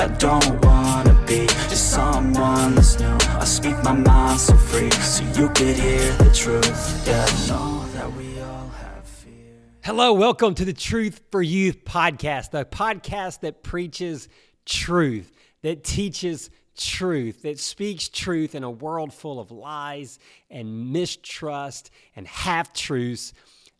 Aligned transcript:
I 0.00 0.06
don't 0.06 0.64
wanna 0.64 1.24
be 1.26 1.48
just 1.48 1.90
someone 1.90 2.76
that's 2.76 3.00
new. 3.00 3.18
I 3.30 3.44
speak 3.44 3.74
my 3.82 3.90
mind 3.90 4.38
so 4.38 4.54
free, 4.54 4.92
so 4.92 5.24
you 5.24 5.48
could 5.48 5.74
hear 5.74 6.12
the 6.12 6.30
truth. 6.32 7.04
Yeah, 7.04 7.26
I 7.28 7.48
know 7.48 7.84
that 7.94 8.12
we 8.12 8.40
all 8.40 8.68
have 8.68 9.04
fear. 9.04 9.56
Hello, 9.82 10.12
welcome 10.12 10.54
to 10.54 10.64
the 10.64 10.72
Truth 10.72 11.22
for 11.32 11.42
Youth 11.42 11.84
podcast, 11.84 12.52
the 12.52 12.64
podcast 12.64 13.40
that 13.40 13.64
preaches 13.64 14.28
truth, 14.64 15.32
that 15.62 15.82
teaches 15.82 16.50
truth, 16.76 17.42
that 17.42 17.58
speaks 17.58 18.08
truth 18.08 18.54
in 18.54 18.62
a 18.62 18.70
world 18.70 19.12
full 19.12 19.40
of 19.40 19.50
lies 19.50 20.20
and 20.48 20.92
mistrust 20.92 21.90
and 22.14 22.24
half 22.28 22.72
truths. 22.72 23.32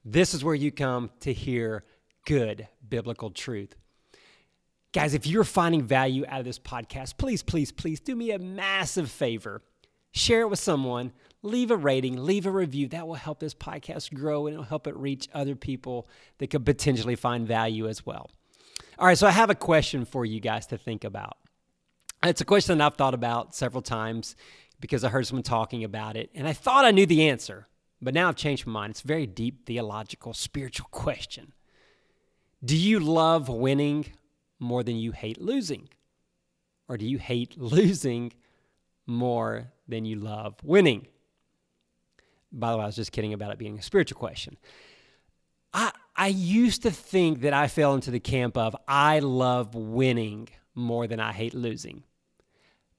This 0.05 0.35
is 0.35 0.43
where 0.43 0.57
you 0.57 0.73
come 0.73 1.11
to 1.21 1.33
hear 1.33 1.85
good 2.27 2.67
biblical 2.89 3.31
truth. 3.31 3.77
Guys, 4.93 5.13
if 5.13 5.27
you're 5.27 5.45
finding 5.45 5.83
value 5.83 6.25
out 6.29 6.41
of 6.41 6.47
this 6.47 6.59
podcast, 6.59 7.19
please, 7.19 7.43
please, 7.43 7.71
please 7.71 8.01
do 8.01 8.17
me 8.17 8.31
a 8.31 8.39
massive 8.39 9.11
favor. 9.11 9.63
Share 10.13 10.43
it 10.43 10.49
with 10.49 10.59
someone, 10.59 11.13
leave 11.43 11.71
a 11.71 11.77
rating, 11.77 12.25
leave 12.25 12.47
a 12.47 12.51
review. 12.51 12.89
That 12.89 13.07
will 13.07 13.15
help 13.15 13.39
this 13.39 13.55
podcast 13.55 14.15
grow 14.15 14.47
and 14.47 14.55
it'll 14.55 14.65
help 14.65 14.87
it 14.87 14.97
reach 14.97 15.29
other 15.35 15.55
people 15.55 16.09
that 16.39 16.49
could 16.49 16.65
potentially 16.65 17.17
find 17.17 17.47
value 17.47 17.87
as 17.87 18.07
well. 18.07 18.31
All 18.99 19.07
right, 19.07 19.19
so 19.19 19.27
I 19.27 19.33
have 19.33 19.51
a 19.51 19.55
question 19.55 20.07
for 20.07 20.25
you 20.25 20.41
guys 20.41 20.67
to 20.69 20.79
think 20.79 21.05
about. 21.05 21.37
It's 22.23 22.41
a 22.41 22.47
question 22.47 22.79
that 22.79 22.87
I've 22.87 22.97
thought 22.97 23.15
about 23.15 23.55
several 23.55 23.83
times 23.83 24.37
because 24.81 25.05
I 25.05 25.11
heard 25.11 25.27
someone 25.27 25.43
talking 25.43 25.85
about 25.85 26.17
it 26.17 26.31
and 26.35 26.49
I 26.49 26.55
thought 26.55 26.87
I 26.87 26.93
knew 26.93 27.07
the 27.07 27.29
answer, 27.29 27.69
but 28.01 28.15
now 28.15 28.29
I've 28.29 28.37
changed 28.37 28.67
my 28.67 28.73
mind. 28.73 28.93
It's 28.93 29.05
a 29.05 29.07
very 29.07 29.27
deep 29.27 29.67
theological, 29.67 30.33
spiritual 30.33 30.89
question. 30.91 31.53
Do 32.65 32.77
you 32.77 32.99
love 32.99 33.49
winning 33.49 34.07
more 34.59 34.83
than 34.83 34.97
you 34.97 35.13
hate 35.13 35.41
losing? 35.41 35.89
Or 36.89 36.97
do 36.97 37.07
you 37.07 37.19
hate 37.19 37.59
losing 37.61 38.33
more 39.07 39.73
than 39.87 40.05
you 40.05 40.17
love 40.17 40.57
winning? 40.63 41.07
By 42.51 42.71
the 42.73 42.79
way, 42.79 42.85
I 42.85 42.87
was 42.87 42.97
just 42.97 43.13
kidding 43.13 43.33
about 43.33 43.53
it 43.53 43.59
being 43.59 43.79
a 43.79 43.83
spiritual 43.83 44.19
question. 44.19 44.57
I, 45.73 45.93
I 46.17 46.29
used 46.29 46.83
to 46.83 46.91
think 46.91 47.43
that 47.43 47.53
I 47.53 47.69
fell 47.69 47.95
into 47.95 48.11
the 48.11 48.21
camp 48.21 48.57
of 48.57 48.75
I 48.87 49.19
love 49.19 49.75
winning 49.75 50.49
more 50.75 51.07
than 51.07 51.21
I 51.21 51.33
hate 51.33 51.55
losing. 51.55 52.05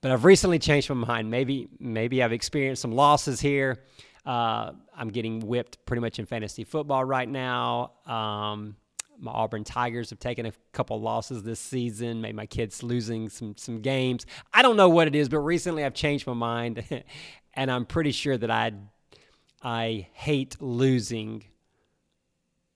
But 0.01 0.11
I've 0.11 0.23
recently 0.23 0.59
changed 0.59 0.89
my 0.89 0.95
mind. 0.95 1.29
Maybe 1.29 1.67
maybe 1.79 2.23
I've 2.23 2.31
experienced 2.31 2.81
some 2.81 2.91
losses 2.91 3.41
here. 3.41 3.83
Uh, 4.25 4.71
I'm 4.95 5.09
getting 5.09 5.39
whipped 5.41 5.85
pretty 5.85 6.01
much 6.01 6.19
in 6.19 6.25
fantasy 6.25 6.63
football 6.63 7.03
right 7.03 7.27
now. 7.27 7.93
Um, 8.05 8.75
my 9.19 9.31
Auburn 9.31 9.63
Tigers 9.63 10.09
have 10.09 10.19
taken 10.19 10.45
a 10.45 10.53
couple 10.71 10.99
losses 10.99 11.43
this 11.43 11.59
season, 11.59 12.21
made 12.21 12.35
my 12.35 12.45
kids 12.45 12.81
losing 12.83 13.29
some 13.29 13.55
some 13.57 13.81
games. 13.81 14.25
I 14.53 14.61
don't 14.61 14.77
know 14.77 14.89
what 14.89 15.07
it 15.07 15.15
is, 15.15 15.29
but 15.29 15.39
recently 15.39 15.83
I've 15.83 15.93
changed 15.93 16.25
my 16.25 16.33
mind, 16.33 16.83
and 17.53 17.71
I'm 17.71 17.85
pretty 17.85 18.11
sure 18.11 18.37
that 18.37 18.49
I 18.49 18.73
I 19.61 20.07
hate 20.13 20.61
losing 20.61 21.43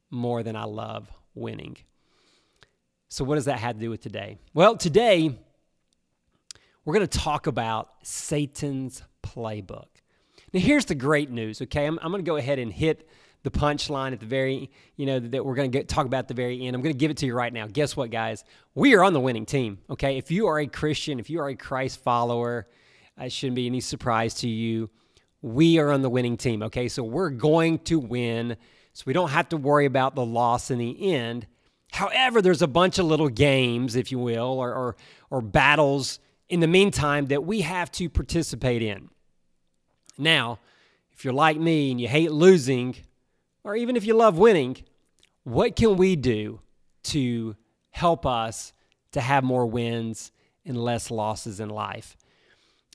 more 0.09 0.43
than 0.43 0.55
I 0.55 0.65
love 0.65 1.09
winning. 1.33 1.77
So 3.09 3.23
what 3.23 3.35
does 3.35 3.45
that 3.45 3.59
have 3.59 3.75
to 3.75 3.79
do 3.79 3.89
with 3.89 4.01
today? 4.01 4.37
Well, 4.53 4.75
today 4.75 5.37
we're 6.85 6.93
going 6.93 7.07
to 7.07 7.19
talk 7.19 7.47
about 7.47 7.91
Satan's 8.03 9.03
playbook. 9.23 9.87
Now, 10.51 10.59
here's 10.59 10.85
the 10.85 10.95
great 10.95 11.31
news. 11.31 11.61
Okay, 11.61 11.85
I'm, 11.85 11.97
I'm 12.01 12.11
going 12.11 12.23
to 12.23 12.29
go 12.29 12.35
ahead 12.35 12.59
and 12.59 12.71
hit 12.71 13.07
the 13.43 13.51
punchline 13.51 14.13
at 14.13 14.19
the 14.19 14.25
very, 14.25 14.71
you 14.95 15.05
know, 15.05 15.19
that 15.19 15.45
we're 15.45 15.55
going 15.55 15.71
to 15.71 15.83
talk 15.83 16.05
about 16.05 16.19
at 16.19 16.27
the 16.29 16.33
very 16.33 16.65
end. 16.65 16.75
I'm 16.75 16.81
going 16.81 16.93
to 16.93 16.97
give 16.97 17.11
it 17.11 17.17
to 17.17 17.25
you 17.25 17.35
right 17.35 17.51
now. 17.51 17.67
Guess 17.67 17.95
what, 17.95 18.09
guys? 18.09 18.43
We 18.73 18.95
are 18.95 19.03
on 19.03 19.13
the 19.13 19.19
winning 19.19 19.45
team. 19.45 19.79
Okay. 19.89 20.17
If 20.17 20.31
you 20.31 20.47
are 20.47 20.59
a 20.59 20.67
Christian, 20.67 21.19
if 21.19 21.29
you 21.29 21.41
are 21.41 21.49
a 21.49 21.55
Christ 21.55 22.01
follower, 22.01 22.67
it 23.19 23.31
shouldn't 23.31 23.55
be 23.55 23.67
any 23.67 23.81
surprise 23.81 24.33
to 24.35 24.47
you. 24.47 24.89
We 25.41 25.77
are 25.77 25.91
on 25.91 26.01
the 26.01 26.09
winning 26.09 26.37
team. 26.37 26.63
Okay. 26.63 26.87
So 26.87 27.03
we're 27.03 27.29
going 27.29 27.79
to 27.79 27.99
win. 27.99 28.55
So 28.93 29.03
we 29.05 29.13
don't 29.13 29.29
have 29.29 29.49
to 29.49 29.57
worry 29.57 29.85
about 29.85 30.15
the 30.15 30.25
loss 30.25 30.71
in 30.71 30.77
the 30.77 31.13
end. 31.13 31.45
However, 31.91 32.41
there's 32.41 32.61
a 32.61 32.67
bunch 32.67 32.97
of 32.97 33.05
little 33.05 33.29
games, 33.29 33.95
if 33.95 34.11
you 34.11 34.19
will, 34.19 34.59
or, 34.59 34.73
or, 34.73 34.95
or 35.29 35.41
battles 35.41 36.19
in 36.49 36.59
the 36.59 36.67
meantime 36.67 37.27
that 37.27 37.43
we 37.43 37.61
have 37.61 37.91
to 37.91 38.09
participate 38.09 38.81
in. 38.81 39.09
Now, 40.17 40.59
if 41.11 41.23
you're 41.23 41.33
like 41.33 41.57
me 41.57 41.91
and 41.91 41.99
you 41.99 42.07
hate 42.07 42.31
losing, 42.31 42.95
or 43.63 43.75
even 43.75 43.95
if 43.95 44.05
you 44.05 44.13
love 44.13 44.37
winning, 44.37 44.77
what 45.43 45.75
can 45.75 45.97
we 45.97 46.15
do 46.15 46.61
to 47.03 47.55
help 47.91 48.25
us 48.25 48.73
to 49.11 49.21
have 49.21 49.43
more 49.43 49.65
wins 49.65 50.31
and 50.65 50.77
less 50.77 51.11
losses 51.11 51.59
in 51.59 51.69
life? 51.69 52.17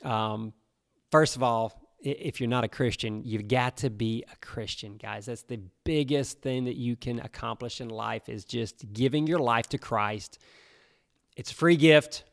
Um, 0.02 0.52
first 1.10 1.36
of 1.36 1.42
all, 1.42 1.82
if 2.00 2.40
you're 2.40 2.48
not 2.48 2.64
a 2.64 2.68
Christian, 2.68 3.22
you've 3.24 3.48
got 3.48 3.78
to 3.78 3.90
be 3.90 4.24
a 4.32 4.36
Christian, 4.36 4.96
guys. 4.96 5.26
That's 5.26 5.42
the 5.42 5.60
biggest 5.84 6.40
thing 6.40 6.64
that 6.66 6.76
you 6.76 6.94
can 6.94 7.18
accomplish 7.20 7.80
in 7.80 7.88
life 7.88 8.28
is 8.28 8.44
just 8.44 8.92
giving 8.92 9.26
your 9.26 9.40
life 9.40 9.68
to 9.70 9.78
Christ. 9.78 10.38
It's 11.36 11.50
a 11.50 11.54
free 11.54 11.76
gift. 11.76 12.24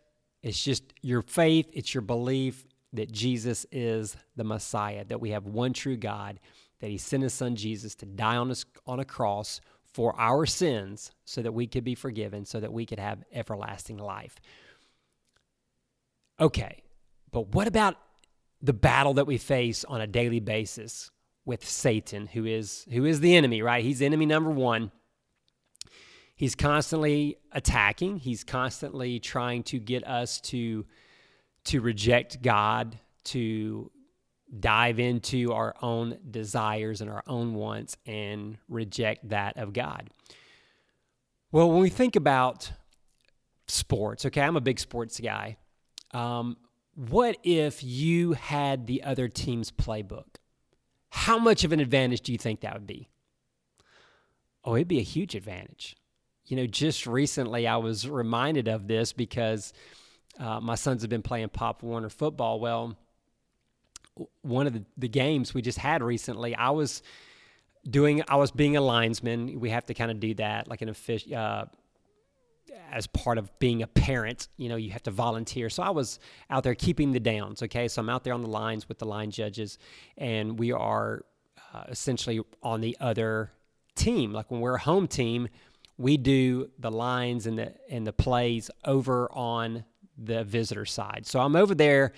It's 0.44 0.63
just 0.63 0.84
your 1.02 1.23
faith, 1.23 1.72
it's 1.73 1.96
your 1.96 2.03
belief 2.03 2.66
that 2.94 3.12
Jesus 3.12 3.66
is 3.72 4.16
the 4.35 4.44
Messiah, 4.44 5.03
that 5.06 5.19
we 5.19 5.31
have 5.31 5.47
one 5.47 5.73
true 5.73 5.97
God 5.97 6.40
that 6.79 6.89
he 6.89 6.97
sent 6.97 7.23
his 7.23 7.33
son 7.33 7.55
Jesus 7.55 7.95
to 7.95 8.05
die 8.05 8.37
on 8.37 8.51
a, 8.51 8.55
on 8.85 8.99
a 8.99 9.05
cross 9.05 9.61
for 9.93 10.13
our 10.19 10.45
sins 10.45 11.11
so 11.23 11.41
that 11.41 11.53
we 11.53 11.67
could 11.67 11.83
be 11.83 11.95
forgiven, 11.95 12.45
so 12.45 12.59
that 12.59 12.73
we 12.73 12.85
could 12.85 12.99
have 12.99 13.23
everlasting 13.31 13.97
life. 13.97 14.35
Okay, 16.39 16.83
but 17.31 17.55
what 17.55 17.67
about 17.67 17.95
the 18.61 18.73
battle 18.73 19.13
that 19.13 19.27
we 19.27 19.37
face 19.37 19.85
on 19.85 20.01
a 20.01 20.07
daily 20.07 20.39
basis 20.39 21.11
with 21.45 21.67
Satan, 21.67 22.27
who 22.27 22.45
is 22.45 22.85
who 22.91 23.05
is 23.05 23.19
the 23.19 23.35
enemy, 23.35 23.61
right? 23.61 23.83
He's 23.83 24.01
enemy 24.01 24.25
number 24.25 24.49
1. 24.49 24.91
He's 26.35 26.55
constantly 26.55 27.37
attacking, 27.51 28.17
he's 28.17 28.43
constantly 28.43 29.19
trying 29.19 29.63
to 29.63 29.79
get 29.79 30.05
us 30.05 30.41
to 30.41 30.85
to 31.65 31.81
reject 31.81 32.41
God, 32.41 32.99
to 33.25 33.91
dive 34.59 34.99
into 34.99 35.53
our 35.53 35.75
own 35.81 36.17
desires 36.29 37.01
and 37.01 37.09
our 37.09 37.23
own 37.27 37.53
wants 37.53 37.97
and 38.05 38.57
reject 38.69 39.29
that 39.29 39.57
of 39.57 39.73
God. 39.73 40.09
Well, 41.51 41.69
when 41.71 41.81
we 41.81 41.89
think 41.89 42.16
about 42.16 42.71
sports, 43.67 44.25
okay, 44.25 44.41
I'm 44.41 44.57
a 44.57 44.61
big 44.61 44.79
sports 44.79 45.19
guy. 45.19 45.57
Um, 46.11 46.57
what 46.95 47.38
if 47.43 47.83
you 47.83 48.33
had 48.33 48.88
the 48.88 49.03
other 49.03 49.27
team's 49.27 49.71
playbook? 49.71 50.38
How 51.09 51.37
much 51.37 51.63
of 51.63 51.72
an 51.72 51.79
advantage 51.79 52.22
do 52.22 52.31
you 52.31 52.37
think 52.37 52.61
that 52.61 52.73
would 52.73 52.87
be? 52.87 53.09
Oh, 54.63 54.75
it'd 54.75 54.87
be 54.87 54.99
a 54.99 55.03
huge 55.03 55.35
advantage. 55.35 55.95
You 56.45 56.57
know, 56.57 56.67
just 56.67 57.07
recently 57.07 57.67
I 57.67 57.77
was 57.77 58.07
reminded 58.07 58.67
of 58.67 58.87
this 58.87 59.13
because 59.13 59.73
uh, 60.39 60.59
my 60.59 60.75
sons 60.75 61.01
have 61.01 61.09
been 61.09 61.22
playing 61.22 61.49
Pop 61.49 61.83
Warner 61.83 62.09
football. 62.09 62.59
Well, 62.59 62.97
one 64.41 64.67
of 64.67 64.73
the, 64.73 64.83
the 64.97 65.07
games 65.07 65.53
we 65.53 65.61
just 65.61 65.77
had 65.77 66.01
recently, 66.03 66.55
I 66.55 66.69
was 66.69 67.03
doing, 67.89 68.23
I 68.27 68.35
was 68.35 68.51
being 68.51 68.77
a 68.77 68.81
linesman. 68.81 69.59
We 69.59 69.69
have 69.69 69.85
to 69.85 69.93
kind 69.93 70.11
of 70.11 70.19
do 70.19 70.33
that, 70.35 70.67
like 70.67 70.81
an 70.81 70.89
official, 70.89 71.35
uh, 71.35 71.65
as 72.91 73.07
part 73.07 73.37
of 73.37 73.57
being 73.59 73.81
a 73.81 73.87
parent. 73.87 74.47
You 74.57 74.69
know, 74.69 74.75
you 74.75 74.91
have 74.91 75.03
to 75.03 75.11
volunteer. 75.11 75.69
So 75.69 75.83
I 75.83 75.89
was 75.89 76.19
out 76.49 76.63
there 76.63 76.75
keeping 76.75 77.11
the 77.11 77.19
downs. 77.19 77.61
Okay, 77.63 77.87
so 77.87 78.01
I'm 78.01 78.09
out 78.09 78.23
there 78.23 78.33
on 78.33 78.41
the 78.41 78.49
lines 78.49 78.87
with 78.87 78.99
the 78.99 79.05
line 79.05 79.31
judges, 79.31 79.77
and 80.17 80.57
we 80.57 80.71
are 80.71 81.25
uh, 81.73 81.83
essentially 81.89 82.41
on 82.63 82.81
the 82.81 82.95
other 82.99 83.51
team. 83.95 84.31
Like 84.31 84.51
when 84.51 84.61
we're 84.61 84.75
a 84.75 84.79
home 84.79 85.07
team, 85.07 85.47
we 85.97 86.17
do 86.17 86.69
the 86.79 86.91
lines 86.91 87.47
and 87.47 87.57
the 87.57 87.73
and 87.89 88.05
the 88.05 88.13
plays 88.13 88.69
over 88.83 89.29
on 89.31 89.85
the 90.17 90.43
visitor 90.43 90.85
side. 90.85 91.25
So 91.25 91.40
I'm 91.40 91.55
over 91.55 91.75
there 91.75 92.13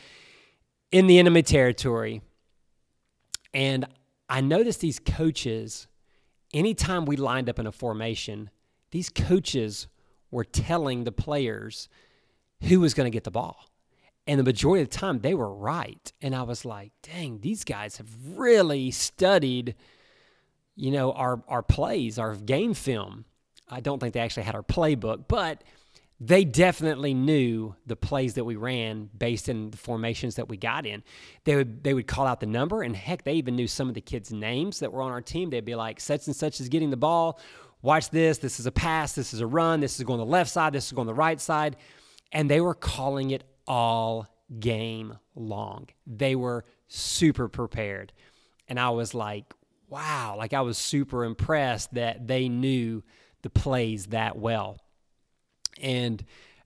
in 0.91 1.07
the 1.07 1.19
enemy 1.19 1.41
territory. 1.41 2.21
And 3.53 3.85
I 4.29 4.41
noticed 4.41 4.81
these 4.81 4.99
coaches, 4.99 5.87
anytime 6.53 7.05
we 7.05 7.15
lined 7.15 7.49
up 7.49 7.59
in 7.59 7.67
a 7.67 7.71
formation, 7.71 8.49
these 8.91 9.09
coaches 9.09 9.87
were 10.31 10.43
telling 10.43 11.03
the 11.03 11.11
players 11.11 11.89
who 12.63 12.79
was 12.79 12.93
going 12.93 13.05
to 13.05 13.15
get 13.15 13.23
the 13.23 13.31
ball. 13.31 13.69
And 14.25 14.39
the 14.39 14.43
majority 14.43 14.83
of 14.83 14.89
the 14.89 14.97
time, 14.97 15.19
they 15.19 15.33
were 15.33 15.53
right. 15.53 16.11
And 16.21 16.35
I 16.35 16.43
was 16.43 16.65
like, 16.65 16.91
dang, 17.01 17.39
these 17.39 17.63
guys 17.63 17.97
have 17.97 18.09
really 18.35 18.91
studied, 18.91 19.75
you 20.75 20.91
know, 20.91 21.13
our, 21.13 21.41
our 21.47 21.63
plays, 21.63 22.19
our 22.19 22.35
game 22.35 22.73
film. 22.73 23.23
I 23.69 23.79
don't 23.79 23.99
think 23.99 24.13
they 24.13 24.19
actually 24.19 24.43
had 24.43 24.55
our 24.55 24.63
playbook, 24.63 25.25
but– 25.27 25.63
they 26.19 26.43
definitely 26.45 27.13
knew 27.13 27.75
the 27.85 27.95
plays 27.95 28.33
that 28.35 28.43
we 28.43 28.55
ran 28.55 29.09
based 29.15 29.49
in 29.49 29.69
the 29.69 29.77
formations 29.77 30.35
that 30.35 30.49
we 30.49 30.57
got 30.57 30.85
in. 30.85 31.03
They 31.43 31.55
would 31.55 31.83
they 31.83 31.93
would 31.93 32.07
call 32.07 32.25
out 32.25 32.39
the 32.39 32.47
number, 32.47 32.81
and 32.81 32.95
heck, 32.95 33.23
they 33.23 33.33
even 33.33 33.55
knew 33.55 33.67
some 33.67 33.87
of 33.87 33.93
the 33.93 34.01
kids' 34.01 34.31
names 34.31 34.79
that 34.79 34.91
were 34.91 35.01
on 35.01 35.11
our 35.11 35.21
team. 35.21 35.49
They'd 35.49 35.65
be 35.65 35.75
like, 35.75 35.99
"Such 35.99 36.27
and 36.27 36.35
such 36.35 36.59
is 36.59 36.69
getting 36.69 36.89
the 36.89 36.97
ball. 36.97 37.39
Watch 37.81 38.09
this. 38.09 38.39
This 38.39 38.59
is 38.59 38.65
a 38.65 38.71
pass. 38.71 39.13
This 39.13 39.33
is 39.33 39.41
a 39.41 39.47
run. 39.47 39.79
This 39.79 39.99
is 39.99 40.05
going 40.05 40.19
the 40.19 40.25
left 40.25 40.49
side. 40.49 40.73
This 40.73 40.87
is 40.87 40.91
going 40.91 41.07
the 41.07 41.13
right 41.13 41.39
side." 41.39 41.77
And 42.31 42.49
they 42.49 42.61
were 42.61 42.75
calling 42.75 43.31
it 43.31 43.43
all 43.67 44.27
game 44.59 45.17
long. 45.35 45.87
They 46.05 46.35
were 46.35 46.65
super 46.87 47.47
prepared. 47.47 48.13
And 48.67 48.79
I 48.79 48.89
was 48.89 49.13
like, 49.13 49.53
wow, 49.89 50.35
like 50.37 50.53
I 50.53 50.61
was 50.61 50.77
super 50.77 51.23
impressed 51.23 51.93
that 51.93 52.27
they 52.27 52.49
knew 52.49 53.03
the 53.43 53.49
plays 53.49 54.07
that 54.07 54.37
well. 54.37 54.79
And 55.81 56.23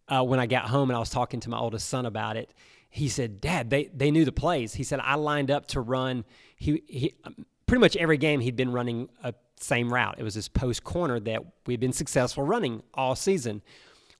uh, 0.08 0.24
when 0.24 0.40
I 0.40 0.46
got 0.46 0.66
home 0.66 0.90
and 0.90 0.98
I 0.98 1.00
was 1.00 1.10
talking 1.10 1.40
to 1.42 1.50
my 1.50 1.58
oldest 1.58 1.90
son 1.90 2.06
about 2.06 2.38
it, 2.38 2.54
he 2.90 3.08
said, 3.08 3.40
Dad, 3.40 3.70
they, 3.70 3.86
they 3.94 4.12
knew 4.12 4.26
the 4.26 4.32
plays. 4.32 4.74
He 4.74 4.84
said, 4.84 5.00
I 5.02 5.16
lined 5.16 5.50
up 5.50 5.68
to 5.68 5.82
run. 5.82 6.26
He, 6.56 6.84
he 6.88 7.14
pretty 7.66 7.80
much 7.80 7.96
every 7.96 8.18
game 8.18 8.42
he'd 8.42 8.58
been 8.58 8.72
running 8.72 9.10
a 9.24 9.34
same 9.56 9.94
route. 9.94 10.16
It 10.18 10.24
was 10.24 10.36
this 10.36 10.50
post 10.50 10.84
corner 10.84 11.20
that 11.22 11.42
we'd 11.66 11.80
been 11.80 11.94
successful 11.94 12.44
running 12.44 12.84
all 12.94 13.16
season. 13.16 13.62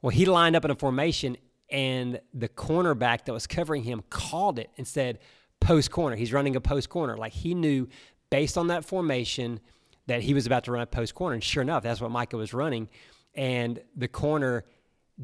Well, 0.02 0.12
he 0.12 0.26
lined 0.26 0.56
up 0.56 0.64
in 0.64 0.72
a 0.72 0.76
formation, 0.76 1.36
and 1.70 2.22
the 2.34 2.48
cornerback 2.48 3.26
that 3.26 3.34
was 3.34 3.48
covering 3.48 3.84
him 3.84 4.04
called 4.10 4.58
it 4.58 4.70
and 4.78 4.88
said, 4.88 5.20
post 5.60 5.92
corner. 5.92 6.16
He's 6.16 6.34
running 6.34 6.56
a 6.56 6.62
post 6.62 6.90
corner. 6.90 7.18
Like 7.18 7.34
he 7.34 7.54
knew 7.54 7.88
based 8.30 8.58
on 8.58 8.68
that 8.68 8.84
formation 8.84 9.60
that 10.08 10.22
he 10.22 10.34
was 10.34 10.46
about 10.46 10.64
to 10.66 10.72
run 10.72 10.82
a 10.82 10.88
post 10.88 11.14
corner. 11.14 11.34
And 11.34 11.44
sure 11.44 11.62
enough, 11.62 11.84
that's 11.84 12.02
what 12.02 12.12
Micah 12.12 12.38
was 12.38 12.54
running. 12.54 12.90
And 13.36 13.80
the 13.96 14.08
corner 14.08 14.66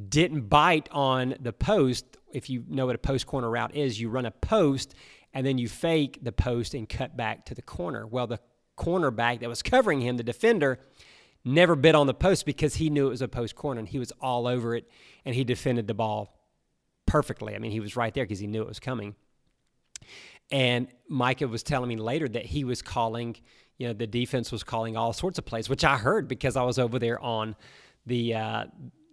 didn't 0.09 0.49
bite 0.49 0.87
on 0.91 1.35
the 1.39 1.53
post. 1.53 2.05
If 2.31 2.49
you 2.49 2.63
know 2.67 2.85
what 2.85 2.95
a 2.95 2.99
post 2.99 3.25
corner 3.25 3.49
route 3.49 3.75
is, 3.75 3.99
you 3.99 4.09
run 4.09 4.25
a 4.25 4.31
post 4.31 4.93
and 5.33 5.45
then 5.45 5.57
you 5.57 5.67
fake 5.67 6.19
the 6.21 6.31
post 6.31 6.73
and 6.73 6.87
cut 6.87 7.17
back 7.17 7.45
to 7.45 7.55
the 7.55 7.61
corner. 7.61 8.05
Well, 8.05 8.27
the 8.27 8.39
cornerback 8.77 9.39
that 9.39 9.49
was 9.49 9.61
covering 9.61 10.01
him, 10.01 10.17
the 10.17 10.23
defender, 10.23 10.79
never 11.43 11.75
bit 11.75 11.95
on 11.95 12.07
the 12.07 12.13
post 12.13 12.45
because 12.45 12.75
he 12.75 12.89
knew 12.89 13.07
it 13.07 13.11
was 13.11 13.21
a 13.21 13.27
post 13.27 13.55
corner 13.55 13.79
and 13.79 13.87
he 13.87 13.99
was 13.99 14.11
all 14.21 14.47
over 14.47 14.75
it 14.75 14.89
and 15.25 15.33
he 15.33 15.43
defended 15.43 15.87
the 15.87 15.93
ball 15.93 16.37
perfectly. 17.05 17.55
I 17.55 17.59
mean, 17.59 17.71
he 17.71 17.79
was 17.79 17.95
right 17.95 18.13
there 18.13 18.23
because 18.23 18.39
he 18.39 18.47
knew 18.47 18.61
it 18.61 18.67
was 18.67 18.79
coming. 18.79 19.15
And 20.51 20.87
Micah 21.09 21.47
was 21.47 21.63
telling 21.63 21.89
me 21.89 21.95
later 21.95 22.27
that 22.29 22.45
he 22.45 22.63
was 22.63 22.81
calling, 22.81 23.35
you 23.77 23.87
know, 23.87 23.93
the 23.93 24.07
defense 24.07 24.51
was 24.51 24.63
calling 24.63 24.95
all 24.95 25.13
sorts 25.13 25.37
of 25.39 25.45
plays, 25.45 25.69
which 25.69 25.83
I 25.83 25.97
heard 25.97 26.27
because 26.27 26.55
I 26.55 26.63
was 26.63 26.77
over 26.79 26.99
there 26.99 27.19
on 27.19 27.55
the 28.05 28.35
uh, 28.35 28.65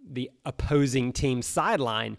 the 0.09 0.31
opposing 0.45 1.11
team's 1.11 1.45
sideline. 1.45 2.17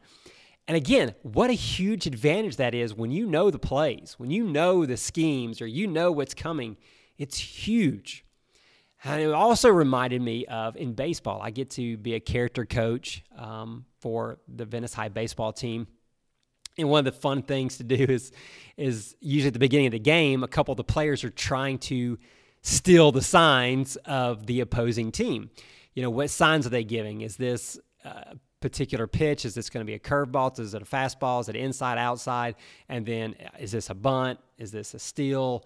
And 0.68 0.76
again, 0.76 1.14
what 1.22 1.50
a 1.50 1.54
huge 1.54 2.06
advantage 2.06 2.56
that 2.56 2.74
is 2.74 2.94
when 2.94 3.10
you 3.10 3.26
know 3.26 3.50
the 3.50 3.58
plays, 3.58 4.16
when 4.18 4.30
you 4.30 4.44
know 4.44 4.84
the 4.84 4.96
schemes, 4.96 5.60
or 5.60 5.66
you 5.66 5.86
know 5.86 6.10
what's 6.10 6.34
coming. 6.34 6.76
It's 7.18 7.38
huge. 7.38 8.24
And 9.04 9.22
it 9.22 9.32
also 9.32 9.68
reminded 9.68 10.20
me 10.20 10.46
of 10.46 10.76
in 10.76 10.94
baseball, 10.94 11.40
I 11.40 11.50
get 11.50 11.70
to 11.72 11.96
be 11.96 12.14
a 12.14 12.20
character 12.20 12.64
coach 12.64 13.22
um, 13.38 13.84
for 14.00 14.38
the 14.48 14.64
Venice 14.64 14.94
High 14.94 15.08
baseball 15.08 15.52
team. 15.52 15.86
And 16.78 16.88
one 16.88 17.06
of 17.06 17.14
the 17.14 17.20
fun 17.20 17.42
things 17.42 17.78
to 17.78 17.84
do 17.84 17.94
is, 18.08 18.32
is 18.76 19.14
usually 19.20 19.48
at 19.48 19.52
the 19.52 19.60
beginning 19.60 19.86
of 19.86 19.92
the 19.92 19.98
game, 20.00 20.42
a 20.42 20.48
couple 20.48 20.72
of 20.72 20.76
the 20.76 20.84
players 20.84 21.22
are 21.22 21.30
trying 21.30 21.78
to 21.78 22.18
steal 22.62 23.12
the 23.12 23.22
signs 23.22 23.96
of 24.04 24.46
the 24.46 24.60
opposing 24.60 25.12
team. 25.12 25.50
You 25.96 26.02
know, 26.02 26.10
what 26.10 26.31
signs 26.31 26.66
are 26.66 26.70
they 26.70 26.84
giving? 26.84 27.22
Is 27.22 27.37
this 27.37 27.81
a 28.04 28.37
particular 28.60 29.06
pitch? 29.06 29.46
Is 29.46 29.54
this 29.54 29.70
going 29.70 29.84
to 29.84 29.90
be 29.90 29.94
a 29.94 29.98
curveball? 29.98 30.60
Is 30.60 30.75
it 30.75 30.82
a 30.82 30.84
fastball? 30.84 31.40
Is 31.40 31.48
it 31.48 31.56
inside, 31.56 31.96
outside? 31.96 32.54
And 32.88 33.04
then 33.06 33.34
uh, 33.43 33.48
is 33.58 33.72
this 33.72 33.88
a 33.88 33.94
bunt? 33.94 34.38
Is 34.58 34.70
this 34.70 34.93
a 34.93 34.98
steal? 34.98 35.64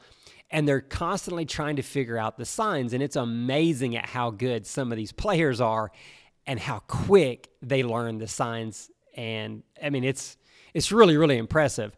And 0.48 0.68
they're 0.68 0.80
constantly 0.80 1.44
trying 1.44 1.76
to 1.76 1.82
figure 1.82 2.16
out 2.16 2.38
the 2.38 2.44
signs. 2.44 2.92
And 2.92 3.02
it's 3.02 3.16
amazing 3.16 3.96
at 3.96 4.06
how 4.06 4.30
good 4.30 4.66
some 4.66 4.92
of 4.92 4.96
these 4.96 5.12
players 5.12 5.60
are 5.60 5.90
and 6.46 6.60
how 6.60 6.78
quick 6.86 7.50
they 7.60 7.82
learn 7.82 8.18
the 8.18 8.28
signs. 8.28 8.88
And 9.16 9.64
I 9.82 9.90
mean, 9.90 10.04
it's 10.04 10.36
it's 10.74 10.92
really, 10.92 11.16
really 11.16 11.38
impressive. 11.38 11.96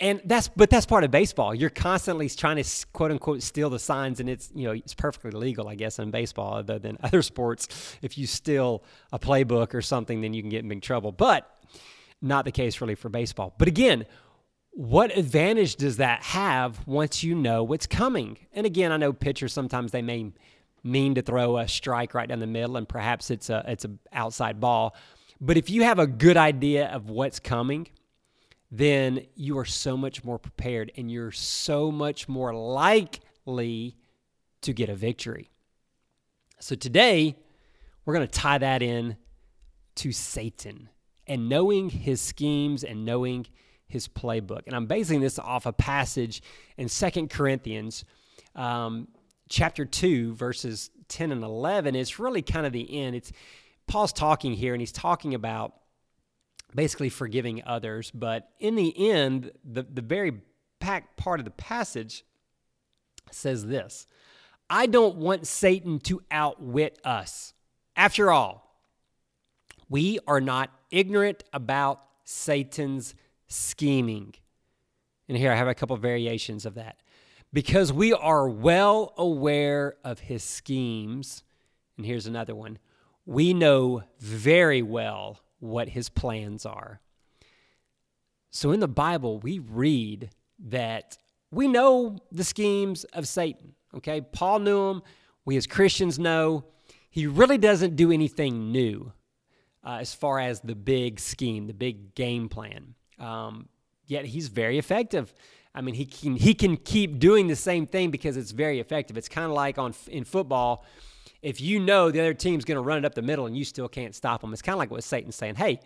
And 0.00 0.20
that's, 0.24 0.48
but 0.48 0.70
that's 0.70 0.86
part 0.86 1.04
of 1.04 1.12
baseball. 1.12 1.54
You're 1.54 1.70
constantly 1.70 2.28
trying 2.28 2.62
to 2.62 2.86
quote 2.92 3.12
unquote 3.12 3.42
steal 3.42 3.70
the 3.70 3.78
signs, 3.78 4.18
and 4.18 4.28
it's, 4.28 4.50
you 4.54 4.64
know, 4.64 4.72
it's 4.72 4.94
perfectly 4.94 5.30
legal, 5.30 5.68
I 5.68 5.76
guess, 5.76 5.98
in 5.98 6.10
baseball, 6.10 6.54
other 6.54 6.78
than 6.78 6.98
other 7.02 7.22
sports. 7.22 7.96
If 8.02 8.18
you 8.18 8.26
steal 8.26 8.82
a 9.12 9.18
playbook 9.18 9.72
or 9.72 9.82
something, 9.82 10.20
then 10.20 10.34
you 10.34 10.42
can 10.42 10.50
get 10.50 10.62
in 10.62 10.68
big 10.68 10.82
trouble. 10.82 11.12
But 11.12 11.48
not 12.20 12.44
the 12.44 12.52
case 12.52 12.80
really 12.80 12.94
for 12.94 13.08
baseball. 13.08 13.54
But 13.56 13.68
again, 13.68 14.06
what 14.72 15.16
advantage 15.16 15.76
does 15.76 15.98
that 15.98 16.22
have 16.24 16.84
once 16.86 17.22
you 17.22 17.36
know 17.36 17.62
what's 17.62 17.86
coming? 17.86 18.38
And 18.52 18.66
again, 18.66 18.90
I 18.90 18.96
know 18.96 19.12
pitchers 19.12 19.52
sometimes 19.52 19.92
they 19.92 20.02
may 20.02 20.32
mean 20.82 21.14
to 21.14 21.22
throw 21.22 21.58
a 21.58 21.68
strike 21.68 22.14
right 22.14 22.28
down 22.28 22.40
the 22.40 22.46
middle, 22.46 22.76
and 22.76 22.88
perhaps 22.88 23.30
it's 23.30 23.50
a 23.50 23.64
it's 23.68 23.84
an 23.84 24.00
outside 24.12 24.58
ball. 24.60 24.96
But 25.40 25.56
if 25.56 25.70
you 25.70 25.82
have 25.82 25.98
a 25.98 26.06
good 26.06 26.36
idea 26.36 26.88
of 26.88 27.10
what's 27.10 27.38
coming, 27.38 27.88
then 28.70 29.26
you 29.34 29.58
are 29.58 29.64
so 29.64 29.96
much 29.96 30.24
more 30.24 30.38
prepared 30.38 30.90
and 30.96 31.10
you're 31.10 31.32
so 31.32 31.90
much 31.90 32.28
more 32.28 32.54
likely 32.54 33.96
to 34.62 34.72
get 34.72 34.88
a 34.88 34.94
victory. 34.94 35.50
So 36.58 36.74
today, 36.74 37.36
we're 38.04 38.14
going 38.14 38.26
to 38.26 38.32
tie 38.32 38.58
that 38.58 38.82
in 38.82 39.16
to 39.96 40.12
Satan 40.12 40.88
and 41.26 41.48
knowing 41.48 41.90
his 41.90 42.20
schemes 42.20 42.84
and 42.84 43.04
knowing 43.04 43.46
his 43.86 44.08
playbook. 44.08 44.62
And 44.66 44.74
I'm 44.74 44.86
basing 44.86 45.20
this 45.20 45.38
off 45.38 45.66
a 45.66 45.72
passage 45.72 46.42
in 46.76 46.88
Second 46.88 47.30
Corinthians 47.30 48.04
um, 48.54 49.08
chapter 49.48 49.84
2, 49.84 50.34
verses 50.34 50.90
10 51.08 51.32
and 51.32 51.44
11. 51.44 51.94
It's 51.94 52.18
really 52.18 52.42
kind 52.42 52.66
of 52.66 52.72
the 52.72 53.02
end. 53.02 53.16
It's 53.16 53.32
Paul's 53.86 54.12
talking 54.12 54.52
here 54.52 54.74
and 54.74 54.80
he's 54.80 54.92
talking 54.92 55.34
about 55.34 55.74
basically 56.74 57.08
forgiving 57.08 57.62
others. 57.66 58.10
But 58.10 58.50
in 58.58 58.74
the 58.74 59.10
end, 59.10 59.52
the, 59.64 59.82
the 59.82 60.02
very 60.02 60.40
back 60.80 61.16
part 61.16 61.40
of 61.40 61.44
the 61.44 61.50
passage 61.52 62.24
says 63.30 63.66
this 63.66 64.06
I 64.68 64.86
don't 64.86 65.16
want 65.16 65.46
Satan 65.46 65.98
to 66.00 66.22
outwit 66.30 66.98
us. 67.04 67.52
After 67.96 68.30
all, 68.32 68.64
we 69.88 70.18
are 70.26 70.40
not 70.40 70.70
ignorant 70.90 71.44
about 71.52 72.00
Satan's 72.24 73.14
scheming. 73.46 74.34
And 75.28 75.38
here 75.38 75.52
I 75.52 75.54
have 75.54 75.68
a 75.68 75.74
couple 75.74 75.94
of 75.94 76.02
variations 76.02 76.66
of 76.66 76.74
that. 76.74 76.96
Because 77.52 77.92
we 77.92 78.12
are 78.12 78.48
well 78.48 79.14
aware 79.16 79.94
of 80.02 80.18
his 80.18 80.42
schemes. 80.42 81.44
And 81.96 82.04
here's 82.04 82.26
another 82.26 82.54
one 82.54 82.78
we 83.26 83.54
know 83.54 84.02
very 84.18 84.82
well 84.82 85.38
what 85.64 85.88
his 85.88 86.08
plans 86.08 86.66
are. 86.66 87.00
So 88.50 88.70
in 88.70 88.80
the 88.80 88.88
Bible, 88.88 89.38
we 89.38 89.58
read 89.58 90.30
that 90.58 91.18
we 91.50 91.66
know 91.66 92.18
the 92.30 92.44
schemes 92.44 93.04
of 93.04 93.26
Satan. 93.26 93.74
Okay, 93.96 94.20
Paul 94.20 94.60
knew 94.60 94.88
them. 94.88 95.02
We 95.44 95.56
as 95.56 95.66
Christians 95.66 96.18
know 96.18 96.64
he 97.10 97.26
really 97.26 97.58
doesn't 97.58 97.96
do 97.96 98.12
anything 98.12 98.72
new 98.72 99.12
uh, 99.84 99.98
as 100.00 100.14
far 100.14 100.38
as 100.38 100.60
the 100.60 100.74
big 100.74 101.20
scheme, 101.20 101.66
the 101.66 101.74
big 101.74 102.14
game 102.14 102.48
plan. 102.48 102.94
Um, 103.18 103.68
yet 104.06 104.24
he's 104.24 104.48
very 104.48 104.78
effective. 104.78 105.32
I 105.74 105.80
mean, 105.80 105.94
he 105.94 106.06
can 106.06 106.36
he 106.36 106.54
can 106.54 106.76
keep 106.76 107.18
doing 107.18 107.48
the 107.48 107.56
same 107.56 107.86
thing 107.86 108.10
because 108.10 108.36
it's 108.36 108.52
very 108.52 108.80
effective. 108.80 109.16
It's 109.16 109.28
kind 109.28 109.46
of 109.46 109.52
like 109.52 109.78
on 109.78 109.94
in 110.08 110.24
football 110.24 110.84
if 111.44 111.60
you 111.60 111.78
know 111.78 112.10
the 112.10 112.20
other 112.20 112.32
team's 112.32 112.64
going 112.64 112.76
to 112.76 112.82
run 112.82 112.96
it 112.96 113.04
up 113.04 113.14
the 113.14 113.22
middle 113.22 113.44
and 113.44 113.54
you 113.54 113.64
still 113.64 113.86
can't 113.86 114.14
stop 114.14 114.40
them, 114.40 114.52
it's 114.52 114.62
kind 114.62 114.74
of 114.74 114.78
like 114.78 114.90
what 114.90 115.04
Satan's 115.04 115.36
saying. 115.36 115.56
Hey, 115.56 115.78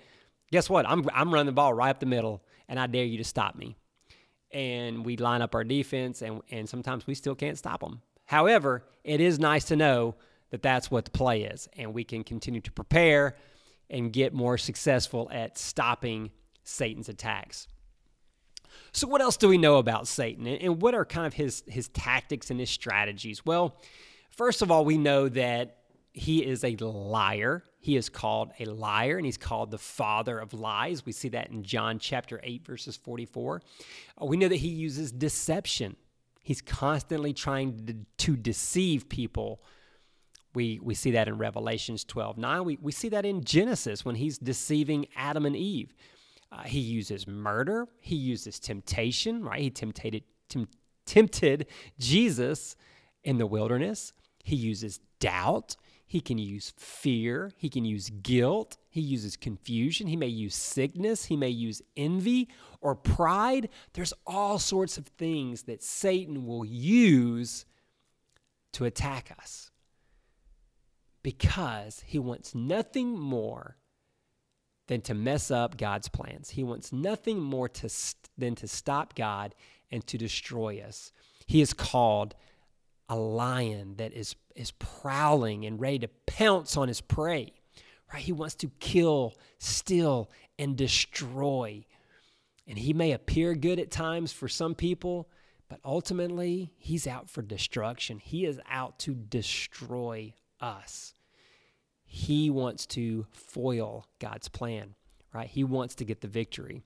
guess 0.52 0.70
what? 0.70 0.88
I'm, 0.88 1.04
I'm 1.12 1.34
running 1.34 1.46
the 1.46 1.52
ball 1.52 1.74
right 1.74 1.90
up 1.90 1.98
the 1.98 2.06
middle, 2.06 2.44
and 2.68 2.78
I 2.78 2.86
dare 2.86 3.04
you 3.04 3.18
to 3.18 3.24
stop 3.24 3.56
me. 3.56 3.76
And 4.52 5.04
we 5.04 5.16
line 5.16 5.42
up 5.42 5.56
our 5.56 5.64
defense, 5.64 6.22
and, 6.22 6.42
and 6.52 6.68
sometimes 6.68 7.08
we 7.08 7.14
still 7.14 7.34
can't 7.34 7.58
stop 7.58 7.80
them. 7.80 8.02
However, 8.26 8.84
it 9.02 9.20
is 9.20 9.40
nice 9.40 9.64
to 9.64 9.76
know 9.76 10.14
that 10.50 10.62
that's 10.62 10.92
what 10.92 11.06
the 11.06 11.10
play 11.10 11.42
is, 11.42 11.68
and 11.76 11.92
we 11.92 12.04
can 12.04 12.22
continue 12.22 12.60
to 12.60 12.72
prepare 12.72 13.36
and 13.90 14.12
get 14.12 14.32
more 14.32 14.58
successful 14.58 15.28
at 15.32 15.58
stopping 15.58 16.30
Satan's 16.62 17.08
attacks. 17.08 17.66
So, 18.92 19.08
what 19.08 19.20
else 19.20 19.36
do 19.36 19.48
we 19.48 19.58
know 19.58 19.78
about 19.78 20.06
Satan, 20.06 20.46
and 20.46 20.80
what 20.80 20.94
are 20.94 21.04
kind 21.04 21.26
of 21.26 21.34
his 21.34 21.64
his 21.66 21.88
tactics 21.88 22.50
and 22.50 22.60
his 22.60 22.70
strategies? 22.70 23.44
Well, 23.44 23.76
First 24.38 24.62
of 24.62 24.70
all, 24.70 24.84
we 24.84 24.98
know 24.98 25.28
that 25.30 25.78
he 26.12 26.46
is 26.46 26.62
a 26.62 26.76
liar. 26.76 27.64
He 27.80 27.96
is 27.96 28.08
called 28.08 28.52
a 28.60 28.66
liar 28.66 29.16
and 29.16 29.26
he's 29.26 29.36
called 29.36 29.72
the 29.72 29.78
father 29.78 30.38
of 30.38 30.54
lies. 30.54 31.04
We 31.04 31.10
see 31.10 31.28
that 31.30 31.50
in 31.50 31.64
John 31.64 31.98
chapter 31.98 32.38
8, 32.44 32.64
verses 32.64 32.96
44. 32.96 33.60
Uh, 34.22 34.26
we 34.26 34.36
know 34.36 34.46
that 34.46 34.54
he 34.54 34.68
uses 34.68 35.10
deception. 35.10 35.96
He's 36.40 36.60
constantly 36.60 37.32
trying 37.32 37.84
to, 37.86 37.96
to 38.26 38.36
deceive 38.36 39.08
people. 39.08 39.60
We, 40.54 40.78
we 40.84 40.94
see 40.94 41.10
that 41.10 41.26
in 41.26 41.36
Revelations 41.36 42.04
12 42.04 42.38
9. 42.38 42.64
We, 42.64 42.78
we 42.80 42.92
see 42.92 43.08
that 43.08 43.26
in 43.26 43.42
Genesis 43.42 44.04
when 44.04 44.14
he's 44.14 44.38
deceiving 44.38 45.08
Adam 45.16 45.46
and 45.46 45.56
Eve. 45.56 45.96
Uh, 46.52 46.62
he 46.62 46.78
uses 46.78 47.26
murder, 47.26 47.88
he 48.00 48.14
uses 48.14 48.60
temptation, 48.60 49.42
right? 49.42 49.62
He 49.62 49.70
tempted, 49.70 50.22
tempted 51.06 51.66
Jesus 51.98 52.76
in 53.24 53.38
the 53.38 53.46
wilderness. 53.46 54.12
He 54.48 54.56
uses 54.56 55.00
doubt. 55.20 55.76
He 56.06 56.22
can 56.22 56.38
use 56.38 56.72
fear. 56.78 57.52
He 57.58 57.68
can 57.68 57.84
use 57.84 58.08
guilt. 58.08 58.78
He 58.88 59.02
uses 59.02 59.36
confusion. 59.36 60.06
He 60.06 60.16
may 60.16 60.28
use 60.28 60.54
sickness. 60.54 61.26
He 61.26 61.36
may 61.36 61.50
use 61.50 61.82
envy 61.98 62.48
or 62.80 62.94
pride. 62.94 63.68
There's 63.92 64.14
all 64.26 64.58
sorts 64.58 64.96
of 64.96 65.06
things 65.06 65.64
that 65.64 65.82
Satan 65.82 66.46
will 66.46 66.64
use 66.64 67.66
to 68.72 68.86
attack 68.86 69.36
us 69.38 69.70
because 71.22 72.02
he 72.06 72.18
wants 72.18 72.54
nothing 72.54 73.18
more 73.18 73.76
than 74.86 75.02
to 75.02 75.12
mess 75.12 75.50
up 75.50 75.76
God's 75.76 76.08
plans. 76.08 76.48
He 76.48 76.64
wants 76.64 76.90
nothing 76.90 77.38
more 77.38 77.68
to 77.68 77.88
st- 77.90 78.30
than 78.38 78.54
to 78.54 78.66
stop 78.66 79.14
God 79.14 79.54
and 79.90 80.06
to 80.06 80.16
destroy 80.16 80.80
us. 80.80 81.12
He 81.46 81.60
is 81.60 81.74
called 81.74 82.34
a 83.08 83.16
lion 83.16 83.94
that 83.96 84.12
is, 84.12 84.36
is 84.54 84.70
prowling 84.72 85.64
and 85.64 85.80
ready 85.80 85.98
to 86.00 86.08
pounce 86.26 86.76
on 86.76 86.88
his 86.88 87.00
prey. 87.00 87.52
Right? 88.12 88.22
He 88.22 88.32
wants 88.32 88.54
to 88.56 88.70
kill, 88.80 89.34
steal, 89.58 90.30
and 90.58 90.76
destroy. 90.76 91.84
And 92.66 92.78
he 92.78 92.92
may 92.92 93.12
appear 93.12 93.54
good 93.54 93.78
at 93.78 93.90
times 93.90 94.32
for 94.32 94.48
some 94.48 94.74
people, 94.74 95.28
but 95.68 95.80
ultimately, 95.84 96.72
he's 96.78 97.06
out 97.06 97.28
for 97.28 97.42
destruction. 97.42 98.18
He 98.18 98.44
is 98.44 98.60
out 98.68 98.98
to 99.00 99.14
destroy 99.14 100.34
us. 100.60 101.14
He 102.04 102.48
wants 102.48 102.86
to 102.86 103.26
foil 103.32 104.06
God's 104.18 104.48
plan, 104.48 104.94
right? 105.32 105.48
He 105.48 105.62
wants 105.64 105.94
to 105.96 106.04
get 106.04 106.22
the 106.22 106.28
victory. 106.28 106.82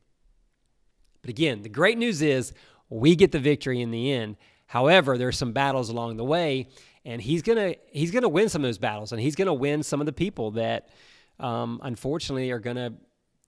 But 1.20 1.30
again, 1.30 1.62
the 1.62 1.68
great 1.68 1.96
news 1.96 2.22
is 2.22 2.52
we 2.88 3.14
get 3.14 3.30
the 3.30 3.38
victory 3.38 3.80
in 3.80 3.92
the 3.92 4.12
end. 4.12 4.36
However, 4.72 5.18
there's 5.18 5.36
some 5.36 5.52
battles 5.52 5.90
along 5.90 6.16
the 6.16 6.24
way, 6.24 6.66
and 7.04 7.20
he's 7.20 7.42
gonna 7.42 7.74
he's 7.90 8.10
gonna 8.10 8.30
win 8.30 8.48
some 8.48 8.64
of 8.64 8.68
those 8.68 8.78
battles, 8.78 9.12
and 9.12 9.20
he's 9.20 9.36
gonna 9.36 9.52
win 9.52 9.82
some 9.82 10.00
of 10.00 10.06
the 10.06 10.14
people 10.14 10.52
that 10.52 10.88
um, 11.38 11.78
unfortunately 11.82 12.50
are 12.52 12.58
gonna 12.58 12.94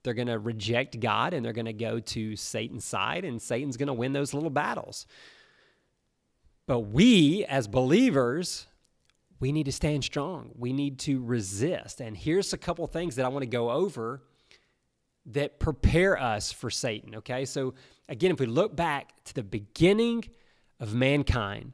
they're 0.02 0.12
gonna 0.12 0.38
reject 0.38 1.00
God 1.00 1.32
and 1.32 1.42
they're 1.42 1.54
gonna 1.54 1.72
go 1.72 1.98
to 1.98 2.36
Satan's 2.36 2.84
side, 2.84 3.24
and 3.24 3.40
Satan's 3.40 3.78
gonna 3.78 3.94
win 3.94 4.12
those 4.12 4.34
little 4.34 4.50
battles. 4.50 5.06
But 6.66 6.80
we, 6.80 7.46
as 7.46 7.68
believers, 7.68 8.66
we 9.40 9.50
need 9.50 9.64
to 9.64 9.72
stand 9.72 10.04
strong. 10.04 10.50
We 10.58 10.74
need 10.74 10.98
to 11.00 11.24
resist. 11.24 12.02
And 12.02 12.14
here's 12.14 12.52
a 12.52 12.58
couple 12.58 12.86
things 12.86 13.16
that 13.16 13.24
I 13.24 13.28
want 13.28 13.44
to 13.44 13.46
go 13.46 13.70
over 13.70 14.22
that 15.24 15.58
prepare 15.58 16.20
us 16.20 16.52
for 16.52 16.68
Satan. 16.68 17.14
Okay, 17.14 17.46
so 17.46 17.72
again, 18.10 18.30
if 18.30 18.40
we 18.40 18.44
look 18.44 18.76
back 18.76 19.24
to 19.24 19.32
the 19.32 19.42
beginning 19.42 20.24
of 20.80 20.94
mankind. 20.94 21.72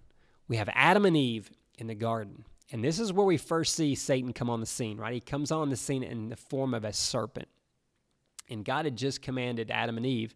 We 0.48 0.56
have 0.56 0.68
Adam 0.74 1.04
and 1.04 1.16
Eve 1.16 1.50
in 1.78 1.86
the 1.86 1.94
garden. 1.94 2.44
And 2.72 2.84
this 2.84 3.00
is 3.00 3.12
where 3.12 3.26
we 3.26 3.36
first 3.36 3.74
see 3.74 3.94
Satan 3.94 4.32
come 4.32 4.48
on 4.50 4.60
the 4.60 4.66
scene, 4.66 4.98
right? 4.98 5.14
He 5.14 5.20
comes 5.20 5.50
on 5.50 5.70
the 5.70 5.76
scene 5.76 6.02
in 6.02 6.28
the 6.28 6.36
form 6.36 6.74
of 6.74 6.84
a 6.84 6.92
serpent. 6.92 7.48
And 8.48 8.64
God 8.64 8.84
had 8.84 8.96
just 8.96 9.22
commanded 9.22 9.70
Adam 9.70 9.96
and 9.96 10.06
Eve, 10.06 10.34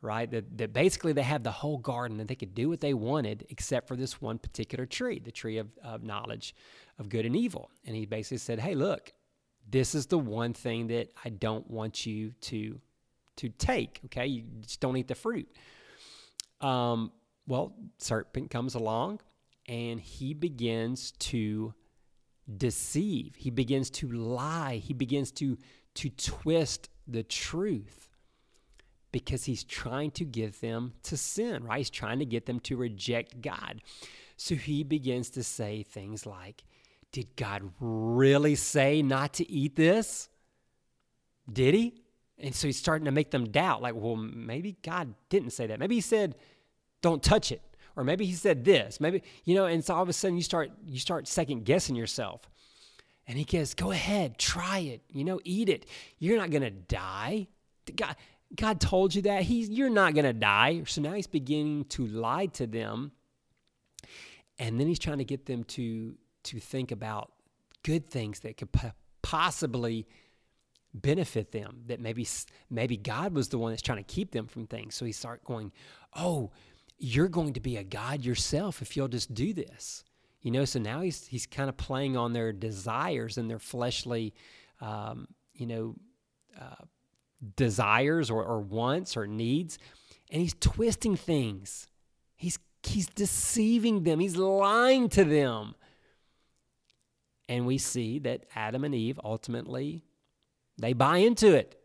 right, 0.00 0.30
that, 0.30 0.58
that 0.58 0.72
basically 0.72 1.12
they 1.12 1.22
have 1.22 1.42
the 1.42 1.50
whole 1.50 1.78
garden 1.78 2.20
and 2.20 2.28
they 2.28 2.34
could 2.34 2.54
do 2.54 2.68
what 2.68 2.80
they 2.80 2.94
wanted 2.94 3.46
except 3.48 3.88
for 3.88 3.96
this 3.96 4.20
one 4.20 4.38
particular 4.38 4.86
tree, 4.86 5.18
the 5.18 5.30
tree 5.30 5.58
of, 5.58 5.68
of 5.82 6.02
knowledge 6.02 6.54
of 6.98 7.08
good 7.08 7.24
and 7.24 7.36
evil. 7.36 7.70
And 7.86 7.94
he 7.96 8.06
basically 8.06 8.38
said, 8.38 8.58
hey, 8.58 8.74
look, 8.74 9.12
this 9.70 9.94
is 9.94 10.06
the 10.06 10.18
one 10.18 10.52
thing 10.52 10.88
that 10.88 11.12
I 11.24 11.30
don't 11.30 11.68
want 11.70 12.04
you 12.04 12.32
to, 12.42 12.80
to 13.36 13.48
take, 13.48 14.00
okay? 14.06 14.26
You 14.26 14.44
just 14.60 14.80
don't 14.80 14.96
eat 14.96 15.08
the 15.08 15.14
fruit. 15.14 15.48
Um, 16.60 17.12
well, 17.46 17.74
serpent 17.98 18.50
comes 18.50 18.74
along 18.74 19.20
and 19.66 20.00
he 20.00 20.34
begins 20.34 21.12
to 21.12 21.74
deceive. 22.56 23.34
He 23.36 23.50
begins 23.50 23.90
to 23.90 24.08
lie. 24.08 24.76
He 24.76 24.94
begins 24.94 25.30
to, 25.32 25.58
to 25.94 26.10
twist 26.10 26.88
the 27.06 27.22
truth 27.22 28.08
because 29.12 29.44
he's 29.44 29.64
trying 29.64 30.10
to 30.12 30.24
get 30.24 30.60
them 30.60 30.94
to 31.04 31.16
sin, 31.16 31.64
right? 31.64 31.78
He's 31.78 31.90
trying 31.90 32.18
to 32.20 32.24
get 32.24 32.46
them 32.46 32.60
to 32.60 32.76
reject 32.76 33.40
God. 33.42 33.82
So 34.36 34.54
he 34.54 34.82
begins 34.82 35.30
to 35.30 35.42
say 35.42 35.82
things 35.82 36.26
like, 36.26 36.64
Did 37.12 37.36
God 37.36 37.70
really 37.78 38.54
say 38.54 39.02
not 39.02 39.34
to 39.34 39.50
eat 39.50 39.76
this? 39.76 40.28
Did 41.52 41.74
he? 41.74 41.94
And 42.38 42.54
so 42.54 42.66
he's 42.66 42.78
starting 42.78 43.04
to 43.04 43.12
make 43.12 43.30
them 43.30 43.50
doubt, 43.50 43.82
like, 43.82 43.94
well, 43.94 44.16
maybe 44.16 44.76
God 44.82 45.14
didn't 45.28 45.50
say 45.50 45.66
that. 45.66 45.78
Maybe 45.78 45.94
he 45.96 46.00
said, 46.00 46.34
don't 47.02 47.22
touch 47.22 47.52
it. 47.52 47.62
Or 47.94 48.04
maybe 48.04 48.24
he 48.24 48.32
said 48.32 48.64
this 48.64 49.00
maybe 49.00 49.22
you 49.44 49.54
know 49.54 49.66
and 49.66 49.84
so 49.84 49.94
all 49.94 50.02
of 50.02 50.08
a 50.08 50.12
sudden 50.12 50.36
you 50.36 50.42
start 50.42 50.70
you 50.86 50.98
start 50.98 51.28
second 51.28 51.64
guessing 51.64 51.94
yourself. 51.94 52.48
And 53.28 53.38
he 53.38 53.44
goes 53.44 53.74
go 53.74 53.90
ahead 53.90 54.38
try 54.38 54.78
it 54.78 55.02
you 55.10 55.24
know 55.24 55.40
eat 55.44 55.68
it. 55.68 55.86
You're 56.18 56.38
not 56.38 56.50
going 56.50 56.62
to 56.62 56.70
die 56.70 57.48
god 57.94 58.16
god 58.54 58.80
told 58.80 59.14
you 59.14 59.22
that. 59.22 59.42
He's 59.42 59.68
you're 59.68 59.90
not 59.90 60.14
going 60.14 60.24
to 60.24 60.32
die. 60.32 60.82
So 60.86 61.00
now 61.00 61.12
he's 61.12 61.26
beginning 61.26 61.84
to 61.90 62.06
lie 62.06 62.46
to 62.46 62.66
them. 62.66 63.12
And 64.58 64.78
then 64.78 64.86
he's 64.86 64.98
trying 64.98 65.18
to 65.18 65.24
get 65.24 65.46
them 65.46 65.64
to 65.64 66.16
to 66.44 66.60
think 66.60 66.92
about 66.92 67.32
good 67.82 68.08
things 68.08 68.40
that 68.40 68.56
could 68.56 68.68
possibly 69.22 70.06
benefit 70.94 71.52
them 71.52 71.82
that 71.86 72.00
maybe 72.00 72.26
maybe 72.68 72.96
god 72.96 73.32
was 73.32 73.48
the 73.48 73.56
one 73.58 73.72
that's 73.72 73.82
trying 73.82 73.98
to 73.98 74.14
keep 74.14 74.30
them 74.32 74.46
from 74.46 74.66
things. 74.66 74.94
So 74.94 75.04
he 75.04 75.12
start 75.12 75.44
going 75.44 75.72
oh 76.14 76.50
you're 77.02 77.28
going 77.28 77.54
to 77.54 77.60
be 77.60 77.76
a 77.76 77.84
God 77.84 78.24
yourself 78.24 78.80
if 78.80 78.96
you'll 78.96 79.08
just 79.08 79.34
do 79.34 79.52
this. 79.52 80.04
You 80.40 80.52
know, 80.52 80.64
so 80.64 80.78
now 80.78 81.00
he's 81.00 81.26
he's 81.26 81.46
kind 81.46 81.68
of 81.68 81.76
playing 81.76 82.16
on 82.16 82.32
their 82.32 82.52
desires 82.52 83.38
and 83.38 83.50
their 83.50 83.58
fleshly, 83.58 84.34
um, 84.80 85.26
you 85.52 85.66
know, 85.66 85.94
uh, 86.60 86.84
desires 87.56 88.30
or, 88.30 88.44
or 88.44 88.60
wants 88.60 89.16
or 89.16 89.26
needs, 89.26 89.78
and 90.30 90.40
he's 90.40 90.54
twisting 90.60 91.16
things. 91.16 91.88
He's 92.36 92.58
he's 92.84 93.08
deceiving 93.08 94.04
them. 94.04 94.20
He's 94.20 94.36
lying 94.36 95.08
to 95.10 95.24
them. 95.24 95.74
And 97.48 97.66
we 97.66 97.78
see 97.78 98.18
that 98.20 98.46
Adam 98.54 98.84
and 98.84 98.94
Eve 98.94 99.20
ultimately 99.22 100.04
they 100.78 100.92
buy 100.92 101.18
into 101.18 101.54
it. 101.54 101.80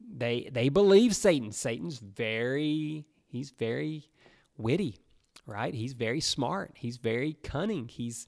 They 0.00 0.48
they 0.50 0.68
believe 0.68 1.14
Satan. 1.14 1.52
Satan's 1.52 1.98
very 1.98 3.04
he's 3.28 3.50
very 3.50 4.08
witty, 4.58 5.00
right? 5.46 5.72
He's 5.72 5.94
very 5.94 6.20
smart. 6.20 6.72
He's 6.74 6.98
very 6.98 7.34
cunning. 7.42 7.88
He's 7.88 8.26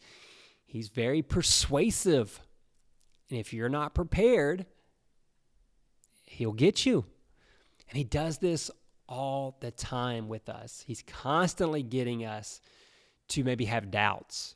he's 0.64 0.88
very 0.88 1.22
persuasive. 1.22 2.40
And 3.28 3.38
if 3.38 3.52
you're 3.52 3.68
not 3.68 3.94
prepared, 3.94 4.66
he'll 6.24 6.52
get 6.52 6.86
you. 6.86 7.04
And 7.88 7.98
he 7.98 8.04
does 8.04 8.38
this 8.38 8.70
all 9.08 9.56
the 9.60 9.72
time 9.72 10.28
with 10.28 10.48
us. 10.48 10.82
He's 10.86 11.02
constantly 11.02 11.82
getting 11.82 12.24
us 12.24 12.60
to 13.28 13.44
maybe 13.44 13.64
have 13.66 13.90
doubts 13.90 14.54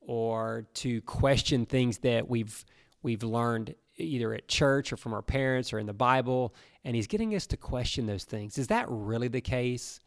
or 0.00 0.66
to 0.74 1.00
question 1.02 1.64
things 1.64 1.98
that 1.98 2.28
we've 2.28 2.64
we've 3.02 3.22
learned 3.22 3.74
either 3.96 4.34
at 4.34 4.48
church 4.48 4.92
or 4.92 4.96
from 4.96 5.14
our 5.14 5.22
parents 5.22 5.72
or 5.72 5.78
in 5.78 5.86
the 5.86 5.92
Bible 5.94 6.54
and 6.84 6.94
he's 6.94 7.06
getting 7.06 7.34
us 7.34 7.46
to 7.46 7.56
question 7.56 8.06
those 8.06 8.24
things. 8.24 8.58
Is 8.58 8.66
that 8.66 8.86
really 8.88 9.28
the 9.28 9.40
case? 9.40 10.00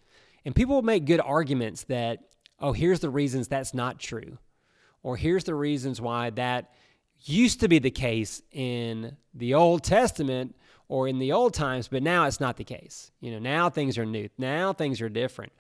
And 0.48 0.56
people 0.56 0.76
will 0.76 0.82
make 0.82 1.04
good 1.04 1.20
arguments 1.20 1.84
that, 1.90 2.20
oh, 2.62 2.72
here's 2.72 3.02
the 3.02 3.10
reasons 3.10 3.50
that's 3.50 3.74
not 3.74 4.00
true, 4.00 4.38
or 5.04 5.18
here's 5.18 5.44
the 5.44 5.54
reasons 5.54 6.00
why 6.00 6.30
that 6.30 6.74
used 7.26 7.60
to 7.60 7.68
be 7.68 7.80
the 7.80 7.92
case 7.92 8.42
in 8.54 9.18
the 9.34 9.56
Old 9.56 9.84
Testament 9.84 10.56
or 10.88 11.10
in 11.10 11.20
the 11.20 11.34
old 11.34 11.54
times, 11.54 11.90
but 11.90 12.02
now 12.02 12.28
it's 12.28 12.40
not 12.40 12.56
the 12.56 12.64
case. 12.64 13.12
You 13.20 13.32
know, 13.32 13.40
now 13.40 13.70
things 13.70 13.98
are 13.98 14.06
new, 14.06 14.30
now 14.38 14.72
things 14.72 15.02
are 15.02 15.10
different. 15.10 15.52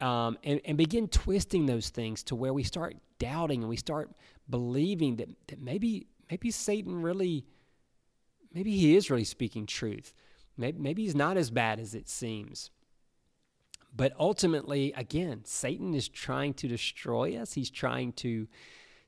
Um, 0.00 0.38
and, 0.44 0.60
and 0.64 0.78
begin 0.78 1.08
twisting 1.08 1.66
those 1.66 1.88
things 1.88 2.22
to 2.24 2.36
where 2.36 2.52
we 2.52 2.62
start 2.62 2.94
doubting 3.18 3.62
and 3.62 3.68
we 3.68 3.76
start 3.76 4.12
believing 4.48 5.16
that, 5.16 5.28
that 5.48 5.60
maybe 5.60 6.06
maybe 6.30 6.52
Satan 6.52 7.02
really, 7.02 7.46
maybe 8.52 8.76
he 8.76 8.94
is 8.94 9.10
really 9.10 9.24
speaking 9.24 9.66
truth. 9.66 10.14
Maybe, 10.56 10.78
maybe 10.78 11.02
he's 11.02 11.16
not 11.16 11.36
as 11.36 11.50
bad 11.50 11.80
as 11.80 11.96
it 11.96 12.08
seems. 12.08 12.70
But 13.96 14.12
ultimately, 14.18 14.92
again, 14.96 15.42
Satan 15.44 15.94
is 15.94 16.08
trying 16.08 16.54
to 16.54 16.68
destroy 16.68 17.36
us. 17.36 17.52
He's 17.52 17.70
trying 17.70 18.12
to, 18.14 18.48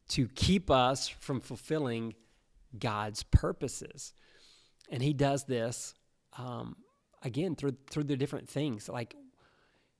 to 0.08 0.28
keep 0.28 0.70
us 0.70 1.08
from 1.08 1.40
fulfilling 1.40 2.14
God's 2.78 3.24
purposes. 3.24 4.12
And 4.90 5.02
he 5.02 5.12
does 5.12 5.44
this, 5.44 5.94
um, 6.38 6.76
again, 7.22 7.56
through, 7.56 7.76
through 7.90 8.04
the 8.04 8.16
different 8.16 8.48
things. 8.48 8.88
Like, 8.88 9.16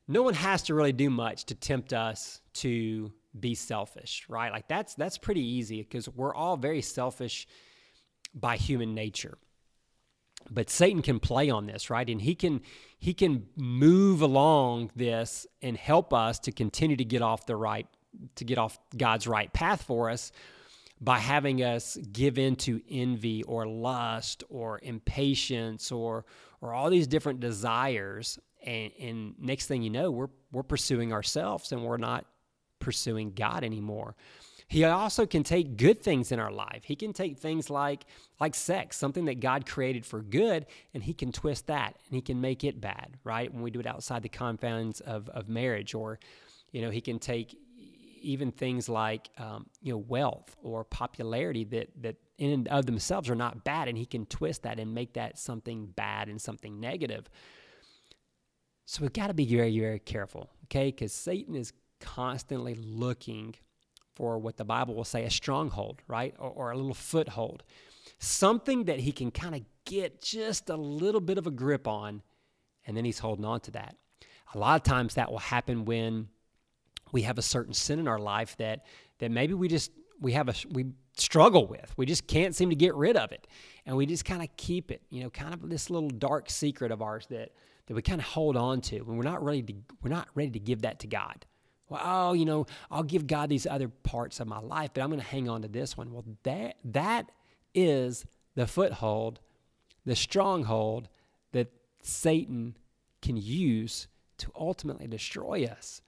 no 0.06 0.22
one 0.22 0.34
has 0.34 0.62
to 0.64 0.74
really 0.74 0.92
do 0.92 1.10
much 1.10 1.46
to 1.46 1.56
tempt 1.56 1.92
us 1.92 2.40
to 2.54 3.12
be 3.38 3.56
selfish, 3.56 4.24
right? 4.28 4.52
Like, 4.52 4.68
that's, 4.68 4.94
that's 4.94 5.18
pretty 5.18 5.44
easy 5.44 5.82
because 5.82 6.08
we're 6.08 6.34
all 6.34 6.56
very 6.56 6.82
selfish 6.82 7.48
by 8.32 8.56
human 8.56 8.94
nature 8.94 9.38
but 10.50 10.70
Satan 10.70 11.02
can 11.02 11.20
play 11.20 11.50
on 11.50 11.66
this, 11.66 11.90
right? 11.90 12.08
And 12.08 12.20
he 12.20 12.34
can 12.34 12.60
he 12.98 13.14
can 13.14 13.46
move 13.56 14.22
along 14.22 14.90
this 14.96 15.46
and 15.62 15.76
help 15.76 16.12
us 16.12 16.38
to 16.40 16.52
continue 16.52 16.96
to 16.96 17.04
get 17.04 17.22
off 17.22 17.46
the 17.46 17.56
right 17.56 17.86
to 18.36 18.44
get 18.44 18.58
off 18.58 18.78
God's 18.96 19.26
right 19.26 19.52
path 19.52 19.82
for 19.82 20.10
us 20.10 20.32
by 21.00 21.18
having 21.18 21.62
us 21.62 21.98
give 22.12 22.38
in 22.38 22.56
to 22.56 22.80
envy 22.90 23.42
or 23.42 23.66
lust 23.66 24.44
or 24.48 24.80
impatience 24.82 25.92
or 25.92 26.24
or 26.62 26.72
all 26.72 26.88
these 26.88 27.06
different 27.06 27.40
desires 27.40 28.38
and, 28.64 28.90
and 28.98 29.34
next 29.38 29.66
thing 29.66 29.82
you 29.82 29.90
know 29.90 30.10
we're 30.10 30.30
we're 30.52 30.62
pursuing 30.62 31.12
ourselves 31.12 31.72
and 31.72 31.82
we're 31.82 31.98
not 31.98 32.24
pursuing 32.78 33.32
God 33.32 33.64
anymore. 33.64 34.14
He 34.68 34.84
also 34.84 35.26
can 35.26 35.44
take 35.44 35.76
good 35.76 36.02
things 36.02 36.32
in 36.32 36.40
our 36.40 36.50
life. 36.50 36.82
He 36.84 36.96
can 36.96 37.12
take 37.12 37.38
things 37.38 37.70
like 37.70 38.04
like 38.40 38.54
sex, 38.54 38.96
something 38.96 39.26
that 39.26 39.40
God 39.40 39.64
created 39.64 40.04
for 40.04 40.20
good, 40.20 40.66
and 40.92 41.02
he 41.02 41.14
can 41.14 41.32
twist 41.32 41.68
that 41.68 41.96
and 42.06 42.14
he 42.14 42.20
can 42.20 42.40
make 42.40 42.64
it 42.64 42.80
bad, 42.80 43.16
right? 43.22 43.52
When 43.52 43.62
we 43.62 43.70
do 43.70 43.80
it 43.80 43.86
outside 43.86 44.22
the 44.22 44.28
confines 44.28 45.00
of, 45.00 45.28
of 45.30 45.48
marriage, 45.48 45.94
or 45.94 46.18
you 46.72 46.82
know, 46.82 46.90
he 46.90 47.00
can 47.00 47.18
take 47.18 47.56
even 48.20 48.50
things 48.50 48.88
like 48.88 49.30
um, 49.38 49.66
you 49.82 49.92
know 49.92 49.98
wealth 49.98 50.56
or 50.62 50.82
popularity 50.84 51.62
that 51.64 51.88
that 52.02 52.16
in 52.38 52.50
and 52.50 52.68
of 52.68 52.86
themselves 52.86 53.30
are 53.30 53.36
not 53.36 53.62
bad, 53.62 53.86
and 53.86 53.96
he 53.96 54.04
can 54.04 54.26
twist 54.26 54.64
that 54.64 54.80
and 54.80 54.92
make 54.92 55.12
that 55.12 55.38
something 55.38 55.86
bad 55.86 56.28
and 56.28 56.40
something 56.40 56.80
negative. 56.80 57.30
So 58.84 59.02
we've 59.02 59.12
got 59.12 59.28
to 59.28 59.34
be 59.34 59.46
very 59.46 59.78
very 59.78 60.00
careful, 60.00 60.50
okay? 60.64 60.86
Because 60.90 61.12
Satan 61.12 61.54
is 61.54 61.72
constantly 62.00 62.74
looking 62.74 63.54
for 64.16 64.38
what 64.38 64.56
the 64.56 64.64
Bible 64.64 64.94
will 64.94 65.04
say 65.04 65.24
a 65.24 65.30
stronghold, 65.30 66.00
right? 66.08 66.34
Or, 66.38 66.50
or 66.50 66.70
a 66.72 66.76
little 66.76 66.94
foothold. 66.94 67.62
Something 68.18 68.84
that 68.84 68.98
he 68.98 69.12
can 69.12 69.30
kind 69.30 69.54
of 69.54 69.60
get 69.84 70.22
just 70.22 70.70
a 70.70 70.76
little 70.76 71.20
bit 71.20 71.38
of 71.38 71.46
a 71.46 71.50
grip 71.50 71.86
on, 71.86 72.22
and 72.86 72.96
then 72.96 73.04
he's 73.04 73.18
holding 73.18 73.44
on 73.44 73.60
to 73.60 73.70
that. 73.72 73.94
A 74.54 74.58
lot 74.58 74.76
of 74.76 74.82
times 74.82 75.14
that 75.14 75.30
will 75.30 75.38
happen 75.38 75.84
when 75.84 76.28
we 77.12 77.22
have 77.22 77.36
a 77.38 77.42
certain 77.42 77.74
sin 77.74 77.98
in 77.98 78.08
our 78.08 78.18
life 78.18 78.56
that 78.56 78.86
that 79.18 79.30
maybe 79.30 79.54
we 79.54 79.68
just 79.68 79.90
we 80.20 80.32
have 80.32 80.48
a 80.48 80.54
we 80.70 80.86
struggle 81.16 81.66
with. 81.66 81.92
We 81.96 82.06
just 82.06 82.26
can't 82.26 82.54
seem 82.54 82.70
to 82.70 82.76
get 82.76 82.94
rid 82.94 83.16
of 83.16 83.32
it. 83.32 83.46
And 83.84 83.96
we 83.96 84.06
just 84.06 84.24
kind 84.24 84.42
of 84.42 84.48
keep 84.56 84.90
it, 84.90 85.02
you 85.10 85.22
know, 85.22 85.30
kind 85.30 85.54
of 85.54 85.68
this 85.68 85.90
little 85.90 86.10
dark 86.10 86.50
secret 86.50 86.90
of 86.90 87.02
ours 87.02 87.26
that 87.30 87.52
that 87.86 87.94
we 87.94 88.02
kind 88.02 88.20
of 88.20 88.26
hold 88.26 88.56
on 88.56 88.80
to 88.80 88.96
and 88.96 89.16
we're 89.16 89.22
not 89.22 89.44
ready 89.44 89.62
to 89.62 89.74
we're 90.02 90.10
not 90.10 90.28
ready 90.34 90.50
to 90.50 90.58
give 90.58 90.82
that 90.82 91.00
to 91.00 91.06
God 91.06 91.44
well, 91.88 92.00
oh, 92.02 92.32
you 92.32 92.44
know, 92.44 92.66
I'll 92.90 93.02
give 93.02 93.26
God 93.26 93.48
these 93.48 93.66
other 93.66 93.88
parts 93.88 94.40
of 94.40 94.48
my 94.48 94.58
life, 94.58 94.90
but 94.92 95.02
I'm 95.02 95.08
going 95.08 95.20
to 95.20 95.26
hang 95.26 95.48
on 95.48 95.62
to 95.62 95.68
this 95.68 95.96
one. 95.96 96.12
Well, 96.12 96.24
that 96.42 96.76
that 96.84 97.30
is 97.74 98.24
the 98.54 98.66
foothold, 98.66 99.40
the 100.04 100.16
stronghold 100.16 101.08
that 101.52 101.70
Satan 102.02 102.76
can 103.22 103.36
use 103.36 104.08
to 104.38 104.50
ultimately 104.58 105.06
destroy 105.06 105.64
us. 105.64 106.02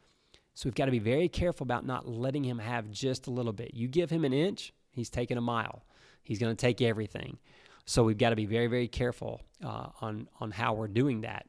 So 0.54 0.66
we've 0.66 0.74
got 0.74 0.86
to 0.86 0.90
be 0.90 0.98
very 0.98 1.28
careful 1.28 1.64
about 1.64 1.86
not 1.86 2.08
letting 2.08 2.44
him 2.44 2.58
have 2.58 2.90
just 2.90 3.28
a 3.28 3.30
little 3.30 3.52
bit. 3.52 3.74
You 3.74 3.86
give 3.86 4.10
him 4.10 4.24
an 4.24 4.32
inch, 4.32 4.72
he's 4.90 5.10
taking 5.10 5.36
a 5.36 5.40
mile. 5.40 5.84
He's 6.24 6.38
going 6.38 6.54
to 6.54 6.60
take 6.60 6.82
everything. 6.82 7.38
So 7.86 8.02
we've 8.02 8.18
got 8.18 8.30
to 8.30 8.36
be 8.36 8.44
very, 8.44 8.66
very 8.66 8.88
careful 8.88 9.40
uh, 9.64 9.86
on 10.00 10.28
on 10.40 10.50
how 10.50 10.74
we're 10.74 10.88
doing 10.88 11.22
that 11.22 11.46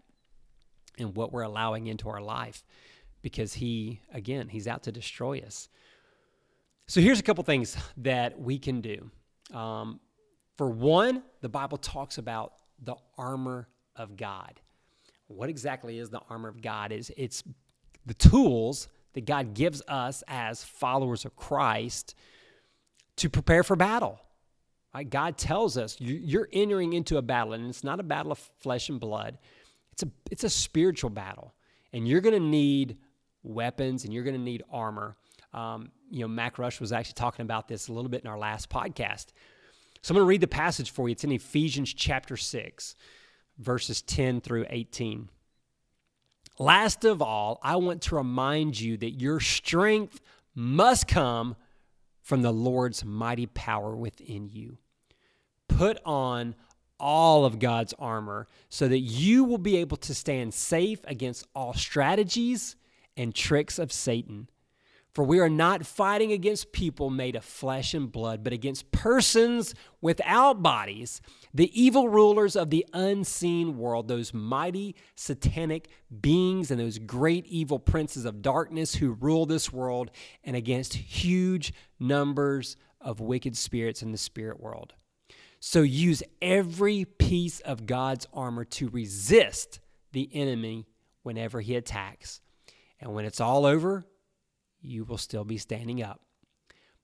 and 0.97 1.15
what 1.15 1.33
we're 1.33 1.41
allowing 1.41 1.87
into 1.87 2.07
our 2.09 2.21
life 2.21 2.63
because 3.21 3.53
he, 3.53 4.01
again, 4.13 4.47
he's 4.47 4.67
out 4.67 4.83
to 4.83 4.91
destroy 4.91 5.39
us. 5.39 5.69
So 6.87 7.01
here's 7.01 7.19
a 7.19 7.23
couple 7.23 7.43
things 7.43 7.77
that 7.97 8.39
we 8.39 8.57
can 8.57 8.81
do. 8.81 9.11
Um, 9.53 9.99
for 10.57 10.69
one, 10.69 11.23
the 11.41 11.49
Bible 11.49 11.77
talks 11.77 12.17
about 12.17 12.53
the 12.81 12.95
armor 13.17 13.67
of 13.95 14.17
God. 14.17 14.59
What 15.27 15.49
exactly 15.49 15.99
is 15.99 16.09
the 16.09 16.21
armor 16.29 16.49
of 16.49 16.61
God? 16.61 16.91
Is 16.91 17.11
it's 17.15 17.43
the 18.05 18.13
tools 18.15 18.87
that 19.13 19.25
God 19.25 19.53
gives 19.53 19.81
us 19.87 20.23
as 20.27 20.63
followers 20.63 21.25
of 21.25 21.35
Christ 21.35 22.15
to 23.17 23.29
prepare 23.29 23.63
for 23.63 23.75
battle. 23.75 24.19
Right? 24.93 25.07
God 25.07 25.37
tells 25.37 25.77
us 25.77 25.97
you're 25.99 26.49
entering 26.51 26.93
into 26.93 27.17
a 27.17 27.21
battle, 27.21 27.53
and 27.53 27.69
it's 27.69 27.83
not 27.83 27.99
a 27.99 28.03
battle 28.03 28.31
of 28.31 28.39
flesh 28.39 28.89
and 28.89 28.99
blood. 28.99 29.37
It's 29.93 30.03
a 30.03 30.09
it's 30.31 30.43
a 30.43 30.49
spiritual 30.49 31.09
battle, 31.09 31.53
and 31.93 32.07
you're 32.07 32.21
going 32.21 32.33
to 32.33 32.47
need 32.47 32.97
weapons 33.43 34.03
and 34.03 34.13
you're 34.13 34.23
going 34.23 34.35
to 34.35 34.41
need 34.41 34.63
armor. 34.71 35.15
Um, 35.53 35.91
you 36.11 36.21
know, 36.21 36.27
Mac 36.27 36.59
Rush 36.59 36.79
was 36.79 36.91
actually 36.91 37.13
talking 37.13 37.43
about 37.43 37.67
this 37.67 37.87
a 37.87 37.93
little 37.93 38.09
bit 38.09 38.23
in 38.23 38.29
our 38.29 38.37
last 38.37 38.69
podcast. 38.69 39.27
So 40.01 40.11
I'm 40.11 40.15
going 40.15 40.25
to 40.25 40.29
read 40.29 40.41
the 40.41 40.47
passage 40.47 40.91
for 40.91 41.07
you. 41.07 41.13
It's 41.13 41.23
in 41.23 41.31
Ephesians 41.31 41.93
chapter 41.93 42.37
6, 42.37 42.95
verses 43.57 44.01
10 44.01 44.41
through 44.41 44.65
18. 44.69 45.29
Last 46.57 47.05
of 47.05 47.21
all, 47.21 47.59
I 47.63 47.77
want 47.77 48.01
to 48.03 48.15
remind 48.15 48.79
you 48.79 48.97
that 48.97 49.11
your 49.11 49.39
strength 49.39 50.21
must 50.55 51.07
come 51.07 51.55
from 52.21 52.41
the 52.41 52.51
Lord's 52.51 53.03
mighty 53.03 53.45
power 53.47 53.95
within 53.95 54.49
you. 54.49 54.77
Put 55.67 55.99
on 56.05 56.55
all 56.99 57.45
of 57.45 57.59
God's 57.59 57.93
armor 57.97 58.47
so 58.67 58.87
that 58.87 58.99
you 58.99 59.45
will 59.45 59.57
be 59.57 59.77
able 59.77 59.97
to 59.97 60.13
stand 60.13 60.53
safe 60.53 60.99
against 61.05 61.47
all 61.55 61.73
strategies 61.73 62.75
and 63.17 63.33
tricks 63.33 63.79
of 63.79 63.91
Satan. 63.91 64.49
For 65.13 65.23
we 65.23 65.39
are 65.39 65.49
not 65.49 65.85
fighting 65.85 66.31
against 66.31 66.71
people 66.71 67.09
made 67.09 67.35
of 67.35 67.43
flesh 67.43 67.93
and 67.93 68.11
blood, 68.11 68.43
but 68.43 68.53
against 68.53 68.91
persons 68.91 69.73
without 70.01 70.61
bodies, 70.61 71.19
the 71.53 71.69
evil 71.79 72.07
rulers 72.07 72.55
of 72.55 72.69
the 72.69 72.85
unseen 72.93 73.77
world, 73.77 74.07
those 74.07 74.33
mighty 74.33 74.95
satanic 75.15 75.89
beings 76.21 76.69
and 76.69 76.79
those 76.79 76.99
great 76.99 77.45
evil 77.47 77.79
princes 77.79 78.23
of 78.23 78.43
darkness 78.43 78.95
who 78.95 79.11
rule 79.13 79.47
this 79.47 79.73
world, 79.73 80.11
and 80.43 80.55
against 80.55 80.93
huge 80.93 81.73
numbers 81.99 82.77
of 83.01 83.19
wicked 83.19 83.57
spirits 83.57 84.03
in 84.03 84.11
the 84.11 84.17
spirit 84.17 84.59
world. 84.59 84.93
So 85.59 85.81
use 85.81 86.21
every 86.41 87.03
piece 87.03 87.59
of 87.61 87.85
God's 87.85 88.27
armor 88.31 88.63
to 88.65 88.89
resist 88.89 89.79
the 90.11 90.29
enemy 90.33 90.85
whenever 91.23 91.61
he 91.61 91.75
attacks. 91.75 92.41
And 92.99 93.13
when 93.13 93.25
it's 93.25 93.41
all 93.41 93.65
over, 93.65 94.05
you 94.81 95.03
will 95.03 95.17
still 95.17 95.43
be 95.43 95.57
standing 95.57 96.01
up. 96.01 96.21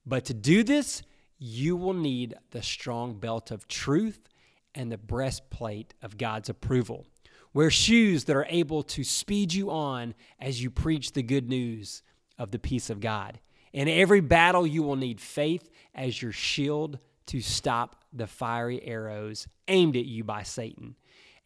But 0.06 0.26
to 0.26 0.34
do 0.34 0.64
this, 0.64 1.04
you 1.38 1.76
will 1.76 1.94
need 1.94 2.36
the 2.52 2.62
strong 2.62 3.20
belt 3.20 3.52
of 3.52 3.68
truth 3.68 4.30
and 4.74 4.92
the 4.92 4.98
breastplate 4.98 5.94
of 6.02 6.18
God's 6.18 6.50
approval. 6.50 7.06
Wear 7.54 7.72
shoes 7.72 8.26
that 8.26 8.36
are 8.36 8.48
able 8.50 8.84
to 8.84 9.04
speed 9.04 9.54
you 9.54 9.72
on 9.72 10.14
as 10.40 10.62
you 10.62 10.70
preach 10.70 11.14
the 11.14 11.24
good 11.24 11.50
news 11.50 12.04
of 12.38 12.52
the 12.52 12.60
peace 12.60 12.90
of 12.90 13.00
God. 13.00 13.40
In 13.72 13.88
every 13.88 14.20
battle, 14.22 14.68
you 14.68 14.84
will 14.84 14.96
need 14.96 15.22
faith 15.22 15.70
as 15.94 16.22
your 16.22 16.32
shield 16.32 17.00
to 17.28 17.42
stop 17.42 18.04
the 18.14 18.28
fiery 18.28 18.84
arrows 18.84 19.48
aimed 19.68 19.96
at 19.96 20.06
you 20.06 20.24
by 20.24 20.44
Satan. 20.44 20.96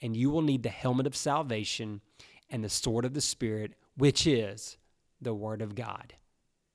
And 0.01 0.15
you 0.15 0.29
will 0.29 0.41
need 0.41 0.63
the 0.63 0.69
helmet 0.69 1.07
of 1.07 1.15
salvation 1.15 2.01
and 2.49 2.63
the 2.63 2.69
sword 2.69 3.05
of 3.05 3.13
the 3.13 3.21
Spirit, 3.21 3.75
which 3.99 4.25
is 4.25 4.77
the 5.21 5.33
Word 5.33 5.61
of 5.61 5.75
God. 5.75 6.13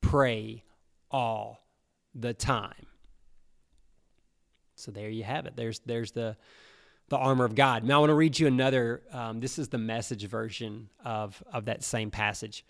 Pray 0.00 0.62
all 1.10 1.66
the 2.14 2.34
time. 2.34 2.86
So 4.76 4.90
there 4.90 5.08
you 5.08 5.24
have 5.24 5.46
it. 5.46 5.56
There's 5.56 5.80
there's 5.80 6.12
the 6.12 6.36
the 7.08 7.16
armor 7.16 7.44
of 7.44 7.54
God. 7.54 7.82
Now 7.82 7.96
I 7.96 7.98
want 8.00 8.10
to 8.10 8.14
read 8.14 8.38
you 8.38 8.46
another. 8.46 9.02
Um, 9.10 9.40
this 9.40 9.58
is 9.58 9.68
the 9.68 9.78
message 9.78 10.26
version 10.28 10.90
of 11.04 11.42
of 11.52 11.64
that 11.64 11.82
same 11.82 12.10
passage, 12.10 12.64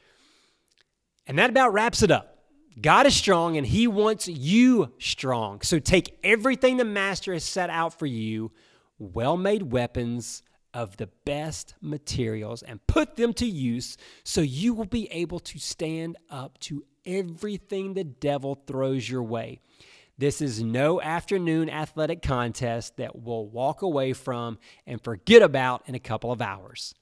and 1.27 1.39
that 1.39 1.51
about 1.51 1.73
wraps 1.73 2.03
it 2.03 2.11
up. 2.11 2.39
God 2.81 3.07
is 3.07 3.17
strong, 3.17 3.57
and 3.57 3.67
He 3.67 3.89
wants 3.89 4.29
you 4.29 4.93
strong. 4.99 5.63
So 5.63 5.81
take 5.81 6.17
everything 6.23 6.77
the 6.77 6.85
Master 6.85 7.33
has 7.33 7.45
set 7.45 7.71
out 7.71 7.99
for 7.99 8.07
you, 8.07 8.53
well-made 8.99 9.73
weapons 9.73 10.43
of 10.75 10.97
the 10.97 11.09
best 11.25 11.75
materials 11.81 12.63
and 12.63 12.85
put 12.87 13.15
them 13.15 13.33
to 13.33 13.47
use 13.47 13.97
so 14.25 14.41
you 14.41 14.75
will 14.75 14.85
be 14.85 15.11
able 15.13 15.39
to 15.39 15.59
stand 15.59 16.17
up 16.29 16.59
to 16.59 16.85
everything 17.07 17.95
the 17.95 18.05
devil 18.05 18.61
throws 18.67 19.09
your 19.09 19.23
way. 19.23 19.61
This 20.19 20.41
is 20.41 20.63
no 20.63 21.01
afternoon 21.01 21.71
athletic 21.71 22.23
contest 22.23 22.97
that 22.97 23.17
we'll 23.17 23.47
walk 23.47 23.83
away 23.83 24.13
from 24.13 24.59
and 24.87 25.03
forget 25.03 25.43
about 25.43 25.83
in 25.87 25.95
a 25.95 26.01
couple 26.01 26.31
of 26.31 26.43
hours. 26.43 26.95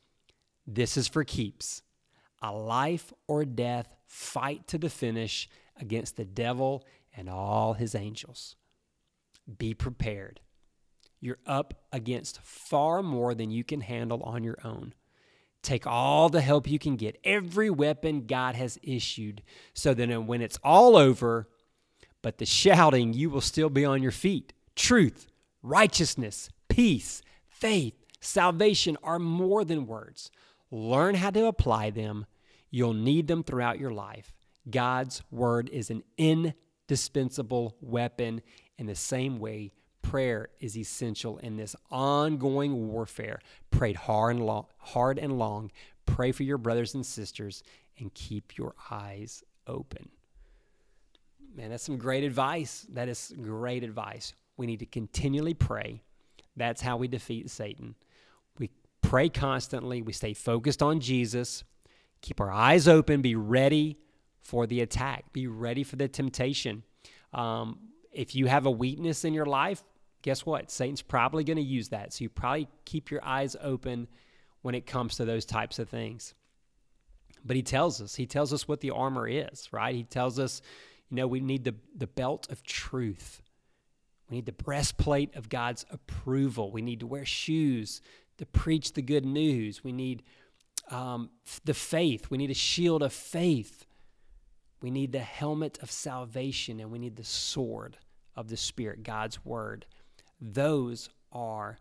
This 0.66 0.96
is 0.96 1.08
for 1.08 1.24
keeps. 1.24 1.82
A 2.42 2.52
life 2.52 3.12
or 3.26 3.44
death 3.44 3.94
fight 4.06 4.66
to 4.68 4.78
the 4.78 4.90
finish 4.90 5.48
against 5.78 6.16
the 6.16 6.24
devil 6.24 6.84
and 7.16 7.28
all 7.28 7.74
his 7.74 7.94
angels. 7.94 8.56
Be 9.58 9.74
prepared. 9.74 10.40
You're 11.22 11.38
up 11.46 11.74
against 11.92 12.42
far 12.42 13.00
more 13.00 13.32
than 13.32 13.52
you 13.52 13.62
can 13.62 13.80
handle 13.80 14.24
on 14.24 14.42
your 14.42 14.58
own. 14.64 14.92
Take 15.62 15.86
all 15.86 16.28
the 16.28 16.40
help 16.40 16.68
you 16.68 16.80
can 16.80 16.96
get, 16.96 17.16
every 17.22 17.70
weapon 17.70 18.26
God 18.26 18.56
has 18.56 18.76
issued, 18.82 19.40
so 19.72 19.94
that 19.94 20.24
when 20.24 20.42
it's 20.42 20.58
all 20.64 20.96
over, 20.96 21.48
but 22.22 22.38
the 22.38 22.44
shouting, 22.44 23.12
you 23.12 23.30
will 23.30 23.40
still 23.40 23.70
be 23.70 23.84
on 23.84 24.02
your 24.02 24.10
feet. 24.10 24.52
Truth, 24.74 25.28
righteousness, 25.62 26.50
peace, 26.68 27.22
faith, 27.48 27.94
salvation 28.20 28.98
are 29.04 29.20
more 29.20 29.64
than 29.64 29.86
words. 29.86 30.32
Learn 30.72 31.14
how 31.14 31.30
to 31.30 31.46
apply 31.46 31.90
them. 31.90 32.26
You'll 32.68 32.94
need 32.94 33.28
them 33.28 33.44
throughout 33.44 33.78
your 33.78 33.92
life. 33.92 34.34
God's 34.68 35.22
word 35.30 35.68
is 35.68 35.88
an 35.88 36.02
indispensable 36.18 37.76
weapon 37.80 38.42
in 38.76 38.86
the 38.86 38.96
same 38.96 39.38
way 39.38 39.70
prayer 40.02 40.48
is 40.60 40.76
essential 40.76 41.38
in 41.38 41.56
this 41.56 41.74
ongoing 41.90 42.88
warfare. 42.88 43.40
Pray 43.70 43.92
hard 43.92 44.36
and 44.36 44.46
long, 44.46 44.66
hard 44.78 45.18
and 45.18 45.38
long. 45.38 45.70
Pray 46.06 46.32
for 46.32 46.42
your 46.42 46.58
brothers 46.58 46.94
and 46.94 47.06
sisters 47.06 47.62
and 47.98 48.12
keep 48.14 48.58
your 48.58 48.74
eyes 48.90 49.42
open. 49.66 50.08
Man, 51.54 51.70
that's 51.70 51.84
some 51.84 51.98
great 51.98 52.24
advice. 52.24 52.86
That 52.90 53.08
is 53.08 53.32
great 53.40 53.84
advice. 53.84 54.34
We 54.56 54.66
need 54.66 54.80
to 54.80 54.86
continually 54.86 55.54
pray. 55.54 56.02
That's 56.56 56.82
how 56.82 56.96
we 56.96 57.08
defeat 57.08 57.50
Satan. 57.50 57.94
We 58.58 58.70
pray 59.00 59.28
constantly. 59.28 60.02
We 60.02 60.12
stay 60.12 60.34
focused 60.34 60.82
on 60.82 61.00
Jesus. 61.00 61.64
Keep 62.20 62.40
our 62.40 62.52
eyes 62.52 62.88
open. 62.88 63.22
Be 63.22 63.34
ready 63.34 63.98
for 64.40 64.66
the 64.66 64.80
attack. 64.80 65.32
Be 65.32 65.46
ready 65.46 65.84
for 65.84 65.96
the 65.96 66.08
temptation. 66.08 66.82
Um, 67.32 67.78
if 68.12 68.34
you 68.34 68.46
have 68.46 68.66
a 68.66 68.70
weakness 68.70 69.24
in 69.24 69.32
your 69.32 69.46
life, 69.46 69.82
guess 70.22 70.46
what? 70.46 70.70
Satan's 70.70 71.02
probably 71.02 71.44
going 71.44 71.56
to 71.56 71.62
use 71.62 71.88
that. 71.90 72.12
So 72.12 72.24
you 72.24 72.28
probably 72.28 72.68
keep 72.84 73.10
your 73.10 73.24
eyes 73.24 73.56
open 73.60 74.08
when 74.62 74.74
it 74.74 74.86
comes 74.86 75.16
to 75.16 75.24
those 75.24 75.44
types 75.44 75.78
of 75.78 75.88
things. 75.88 76.34
But 77.44 77.56
he 77.56 77.62
tells 77.62 78.00
us, 78.00 78.14
he 78.14 78.26
tells 78.26 78.52
us 78.52 78.68
what 78.68 78.80
the 78.80 78.90
armor 78.90 79.28
is, 79.28 79.68
right? 79.72 79.94
He 79.94 80.04
tells 80.04 80.38
us, 80.38 80.62
you 81.10 81.16
know, 81.16 81.26
we 81.26 81.40
need 81.40 81.64
the, 81.64 81.74
the 81.96 82.06
belt 82.06 82.46
of 82.50 82.62
truth. 82.62 83.42
We 84.30 84.36
need 84.36 84.46
the 84.46 84.52
breastplate 84.52 85.34
of 85.34 85.48
God's 85.48 85.84
approval. 85.90 86.70
We 86.70 86.82
need 86.82 87.00
to 87.00 87.06
wear 87.06 87.24
shoes 87.24 88.00
to 88.38 88.46
preach 88.46 88.92
the 88.92 89.02
good 89.02 89.26
news. 89.26 89.82
We 89.84 89.92
need 89.92 90.22
um, 90.90 91.30
the 91.64 91.74
faith. 91.74 92.30
We 92.30 92.38
need 92.38 92.50
a 92.50 92.54
shield 92.54 93.02
of 93.02 93.12
faith. 93.12 93.86
We 94.80 94.90
need 94.90 95.12
the 95.12 95.20
helmet 95.20 95.78
of 95.82 95.90
salvation, 95.90 96.80
and 96.80 96.90
we 96.90 96.98
need 96.98 97.16
the 97.16 97.24
sword 97.24 97.98
of 98.34 98.48
the 98.48 98.56
Spirit, 98.56 99.02
God's 99.02 99.44
word. 99.44 99.86
Those 100.42 101.08
are 101.30 101.78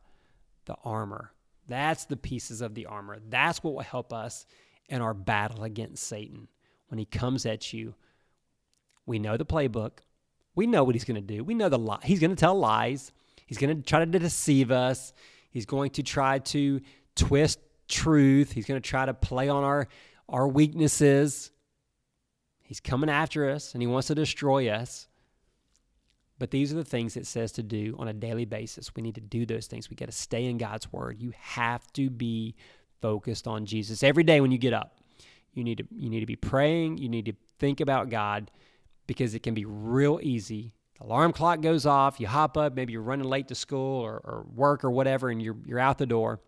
the 0.66 0.76
armor. 0.86 1.32
That's 1.68 2.06
the 2.06 2.18
pieces 2.18 2.62
of 2.62 2.76
the 2.76 2.86
armor. 2.86 3.18
That's 3.28 3.64
what 3.64 3.74
will 3.74 3.82
help 3.82 4.14
us 4.14 4.46
in 4.88 5.02
our 5.02 5.16
battle 5.16 5.64
against 5.64 6.04
Satan. 6.04 6.48
When 6.90 7.00
he 7.00 7.06
comes 7.06 7.46
at 7.46 7.74
you, 7.74 7.96
we 9.06 9.18
know 9.18 9.36
the 9.36 9.46
playbook. 9.46 10.00
We 10.54 10.68
know 10.68 10.84
what 10.84 10.96
he's 10.96 11.06
going 11.06 11.16
to 11.16 11.22
do. 11.22 11.44
We 11.44 11.56
know 11.56 11.70
the 11.70 11.80
lie. 11.80 12.00
He's 12.04 12.20
going 12.20 12.32
to 12.32 12.36
tell 12.36 12.56
lies. 12.56 13.12
He's 13.46 13.58
going 13.58 13.76
to 13.76 13.82
try 13.82 14.04
to 14.04 14.20
deceive 14.20 14.70
us. 14.70 15.14
He's 15.50 15.66
going 15.66 15.92
to 15.92 16.04
try 16.04 16.40
to 16.40 16.82
twist 17.16 17.60
truth. 17.88 18.52
He's 18.52 18.66
going 18.66 18.82
to 18.82 18.88
try 18.88 19.06
to 19.06 19.14
play 19.14 19.50
on 19.50 19.64
our 19.64 19.88
our 20.30 20.48
weaknesses. 20.48 21.52
He's 22.62 22.80
coming 22.80 23.10
after 23.10 23.50
us 23.50 23.74
and 23.74 23.82
he 23.82 23.88
wants 23.88 24.08
to 24.08 24.16
destroy 24.16 24.70
us. 24.70 25.08
But 26.42 26.50
these 26.50 26.74
are 26.74 26.76
the 26.76 26.84
things 26.84 27.18
it 27.18 27.28
says 27.28 27.52
to 27.52 27.62
do 27.62 27.96
on 28.00 28.08
a 28.08 28.14
daily 28.14 28.46
basis. 28.46 28.96
We 28.96 29.04
need 29.04 29.14
to 29.14 29.22
do 29.22 29.46
those 29.46 29.68
things. 29.68 29.92
We 29.92 29.96
got 29.96 30.08
to 30.08 30.12
stay 30.12 30.46
in 30.46 30.58
God's 30.58 30.92
word. 30.92 31.22
You 31.22 31.34
have 31.38 31.86
to 31.94 32.10
be 32.10 32.56
focused 33.00 33.46
on 33.46 33.68
Jesus 33.68 34.02
every 34.02 34.24
day 34.24 34.42
when 34.42 34.50
you 34.50 34.58
get 34.58 34.74
up. 34.74 34.98
You 35.54 35.64
need 35.64 35.78
to 35.78 35.84
you 35.92 36.10
need 36.10 36.22
to 36.22 36.26
be 36.26 36.36
praying, 36.36 36.98
you 36.98 37.10
need 37.10 37.28
to 37.28 37.34
think 37.60 37.80
about 37.80 38.10
God 38.10 38.50
because 39.06 39.36
it 39.36 39.44
can 39.44 39.54
be 39.54 39.66
real 39.66 40.20
easy. 40.24 40.74
The 40.98 41.06
alarm 41.06 41.32
clock 41.32 41.62
goes 41.62 41.86
off, 41.86 42.20
you 42.20 42.26
hop 42.26 42.58
up, 42.58 42.74
maybe 42.74 42.92
you're 42.94 43.04
running 43.04 43.28
late 43.28 43.48
to 43.50 43.56
school 43.56 44.02
or, 44.02 44.16
or 44.16 44.48
work 44.52 44.84
or 44.84 44.90
whatever, 44.90 45.30
and 45.30 45.40
you're 45.40 45.58
you're 45.68 45.78
out 45.78 46.00
the 46.00 46.08
door. 46.08 46.40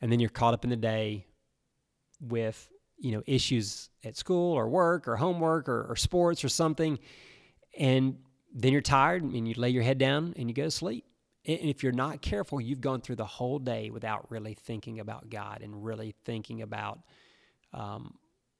And 0.00 0.12
then 0.12 0.20
you're 0.20 0.30
caught 0.30 0.54
up 0.54 0.62
in 0.62 0.70
the 0.70 0.76
day 0.76 1.26
with 2.20 2.68
you 2.98 3.10
know 3.10 3.22
issues 3.26 3.90
at 4.04 4.16
school 4.16 4.52
or 4.52 4.68
work 4.68 5.08
or 5.08 5.16
homework 5.16 5.68
or, 5.68 5.86
or 5.90 5.96
sports 5.96 6.44
or 6.44 6.48
something 6.48 7.00
and 7.76 8.16
then 8.54 8.72
you're 8.72 8.80
tired 8.80 9.22
and 9.22 9.48
you 9.48 9.54
lay 9.56 9.68
your 9.68 9.82
head 9.82 9.98
down 9.98 10.32
and 10.36 10.48
you 10.48 10.54
go 10.54 10.64
to 10.64 10.70
sleep. 10.70 11.04
And 11.46 11.58
if 11.60 11.82
you're 11.82 11.92
not 11.92 12.22
careful, 12.22 12.60
you've 12.60 12.80
gone 12.80 13.00
through 13.00 13.16
the 13.16 13.26
whole 13.26 13.58
day 13.58 13.90
without 13.90 14.30
really 14.30 14.54
thinking 14.54 15.00
about 15.00 15.28
God 15.28 15.60
and 15.62 15.84
really 15.84 16.14
thinking 16.24 16.62
about 16.62 17.00
um, 17.74 18.14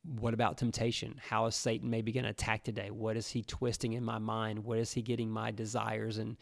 what 0.04 0.34
about 0.34 0.58
temptation? 0.58 1.18
How 1.26 1.46
is 1.46 1.54
Satan 1.54 1.88
maybe 1.88 2.12
going 2.12 2.24
to 2.24 2.30
attack 2.30 2.64
today? 2.64 2.90
What 2.90 3.16
is 3.16 3.28
he 3.28 3.42
twisting 3.42 3.94
in 3.94 4.04
my 4.04 4.18
mind? 4.18 4.64
What 4.64 4.78
is 4.78 4.92
he 4.92 5.00
getting 5.00 5.30
my 5.30 5.50
desires 5.50 6.18
and, 6.18 6.36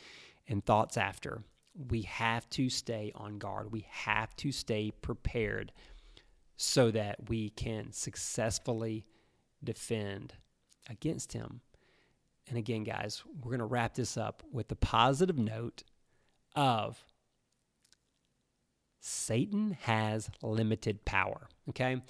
and 0.48 0.64
thoughts 0.64 0.96
after? 0.96 1.42
We 1.88 2.02
have 2.02 2.48
to 2.50 2.68
stay 2.68 3.12
on 3.14 3.38
guard. 3.38 3.70
We 3.70 3.86
have 3.88 4.34
to 4.36 4.50
stay 4.50 4.90
prepared 4.90 5.72
so 6.56 6.90
that 6.90 7.28
we 7.28 7.50
can 7.50 7.92
successfully 7.92 9.04
defend 9.62 10.34
against 10.90 11.32
him. 11.32 11.60
And 12.48 12.58
again, 12.58 12.84
guys, 12.84 13.22
we're 13.40 13.50
going 13.50 13.60
to 13.60 13.64
wrap 13.64 13.94
this 13.94 14.16
up 14.16 14.42
with 14.52 14.68
the 14.68 14.76
positive 14.76 15.38
note 15.38 15.84
of 16.54 17.04
Satan 19.00 19.76
has 19.82 20.30
limited 20.42 21.04
power. 21.04 21.48
Okay. 21.68 22.00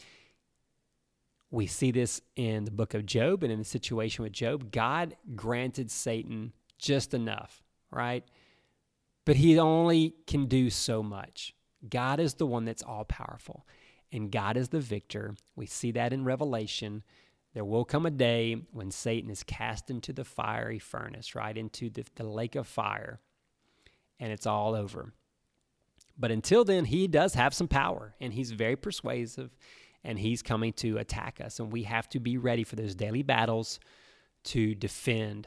We 1.51 1.67
see 1.67 1.91
this 1.91 2.23
in 2.35 2.65
the 2.65 2.71
book 2.71 2.95
of 2.95 3.05
Job 3.05 3.43
and 3.43 3.53
in 3.53 3.59
the 3.59 3.65
situation 3.65 4.23
with 4.23 4.33
Job. 4.33 4.73
God 4.73 5.17
granted 5.35 5.91
Satan 5.91 6.53
just 6.79 7.13
enough, 7.15 7.63
right? 7.91 8.25
But 9.25 9.37
he 9.37 9.59
only 9.59 10.15
can 10.27 10.47
do 10.47 10.71
so 10.71 11.03
much. 11.03 11.55
God 11.89 12.21
is 12.21 12.35
the 12.35 12.47
one 12.47 12.65
that's 12.65 12.83
all 12.83 13.05
powerful, 13.05 13.67
and 14.11 14.31
God 14.31 14.57
is 14.57 14.69
the 14.69 14.81
victor. 14.81 15.35
We 15.57 15.67
see 15.67 15.91
that 15.93 16.13
in 16.13 16.25
Revelation. 16.25 17.03
There 17.55 17.65
will 17.65 17.85
come 17.85 18.07
a 18.07 18.11
day 18.11 18.57
when 18.73 18.91
Satan 18.91 19.31
is 19.31 19.43
cast 19.43 19.91
into 19.91 20.13
the 20.13 20.25
fiery 20.25 20.79
furnace, 20.79 21.35
right? 21.35 21.57
Into 21.57 21.91
the, 21.91 22.05
the 22.15 22.25
lake 22.25 22.55
of 22.55 22.67
fire, 22.67 23.21
and 24.19 24.33
it's 24.33 24.47
all 24.47 24.75
over. 24.75 25.13
But 26.19 26.31
until 26.31 26.65
then, 26.65 26.87
he 26.87 27.07
does 27.09 27.35
have 27.35 27.53
some 27.53 27.69
power, 27.69 28.15
and 28.21 28.33
he's 28.33 28.53
very 28.53 28.77
persuasive, 28.77 29.51
and 30.03 30.19
he's 30.19 30.43
coming 30.43 30.73
to 30.75 30.99
attack 30.99 31.41
us. 31.45 31.61
And 31.61 31.71
we 31.71 31.83
have 31.83 32.09
to 32.11 32.21
be 32.21 32.39
ready 32.39 32.65
for 32.65 32.77
those 32.77 32.95
daily 32.95 33.23
battles 33.23 33.81
to 34.45 34.75
defend. 34.75 35.47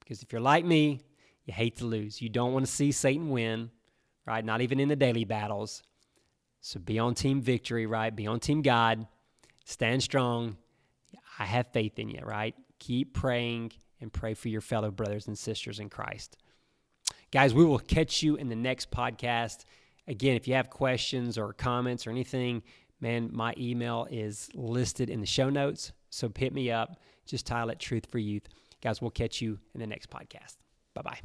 Because 0.00 0.22
if 0.22 0.32
you're 0.32 0.40
like 0.40 0.64
me, 0.64 1.00
you 1.44 1.54
hate 1.54 1.76
to 1.78 1.86
lose. 1.86 2.22
You 2.22 2.28
don't 2.28 2.52
want 2.52 2.66
to 2.66 2.70
see 2.70 2.92
Satan 2.92 3.30
win, 3.30 3.70
right? 4.26 4.44
Not 4.44 4.60
even 4.60 4.78
in 4.78 4.88
the 4.88 4.96
daily 4.96 5.24
battles. 5.24 5.82
So 6.60 6.78
be 6.78 6.98
on 6.98 7.14
team 7.14 7.40
victory, 7.40 7.86
right? 7.86 8.14
Be 8.14 8.26
on 8.26 8.40
team 8.40 8.62
God. 8.62 9.06
Stand 9.64 10.02
strong 10.02 10.56
I 11.38 11.44
have 11.44 11.66
faith 11.72 11.98
in 11.98 12.08
you, 12.08 12.20
right? 12.22 12.54
Keep 12.78 13.14
praying 13.14 13.72
and 14.00 14.12
pray 14.12 14.34
for 14.34 14.48
your 14.48 14.60
fellow 14.60 14.90
brothers 14.90 15.26
and 15.26 15.38
sisters 15.38 15.78
in 15.78 15.88
Christ. 15.88 16.36
Guys, 17.32 17.54
we 17.54 17.64
will 17.64 17.78
catch 17.78 18.22
you 18.22 18.36
in 18.36 18.48
the 18.48 18.56
next 18.56 18.90
podcast. 18.90 19.64
Again, 20.06 20.36
if 20.36 20.46
you 20.46 20.54
have 20.54 20.70
questions 20.70 21.36
or 21.36 21.52
comments 21.52 22.06
or 22.06 22.10
anything, 22.10 22.62
man, 23.00 23.30
my 23.32 23.54
email 23.58 24.06
is 24.10 24.48
listed 24.54 25.10
in 25.10 25.20
the 25.20 25.26
show 25.26 25.50
notes. 25.50 25.92
So 26.10 26.30
hit 26.34 26.54
me 26.54 26.70
up. 26.70 26.96
Just 27.26 27.46
title 27.46 27.70
it 27.70 27.78
Truth 27.80 28.06
for 28.06 28.18
Youth. 28.18 28.48
Guys, 28.82 29.00
we'll 29.02 29.10
catch 29.10 29.40
you 29.40 29.58
in 29.74 29.80
the 29.80 29.86
next 29.86 30.10
podcast. 30.10 30.56
Bye 30.94 31.02
bye. 31.02 31.18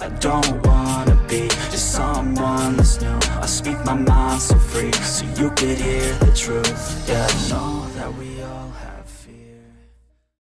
I 0.00 0.08
don't 0.08 0.66
wanna 0.66 1.14
be 1.28 1.48
just 1.48 1.92
someone 1.92 2.76
that's 2.76 3.00
new 3.00 3.18
I 3.40 3.46
speak 3.46 3.76
my 3.84 3.94
mind 3.94 4.42
so 4.42 4.58
free 4.58 4.92
So 4.92 5.24
you 5.40 5.50
could 5.50 5.78
hear 5.78 6.12
the 6.18 6.32
truth 6.36 7.08
Yeah, 7.08 7.26
I 7.30 7.48
know 7.48 7.88
that 7.94 8.12
we 8.14 8.42
all 8.42 8.70
have 8.70 9.05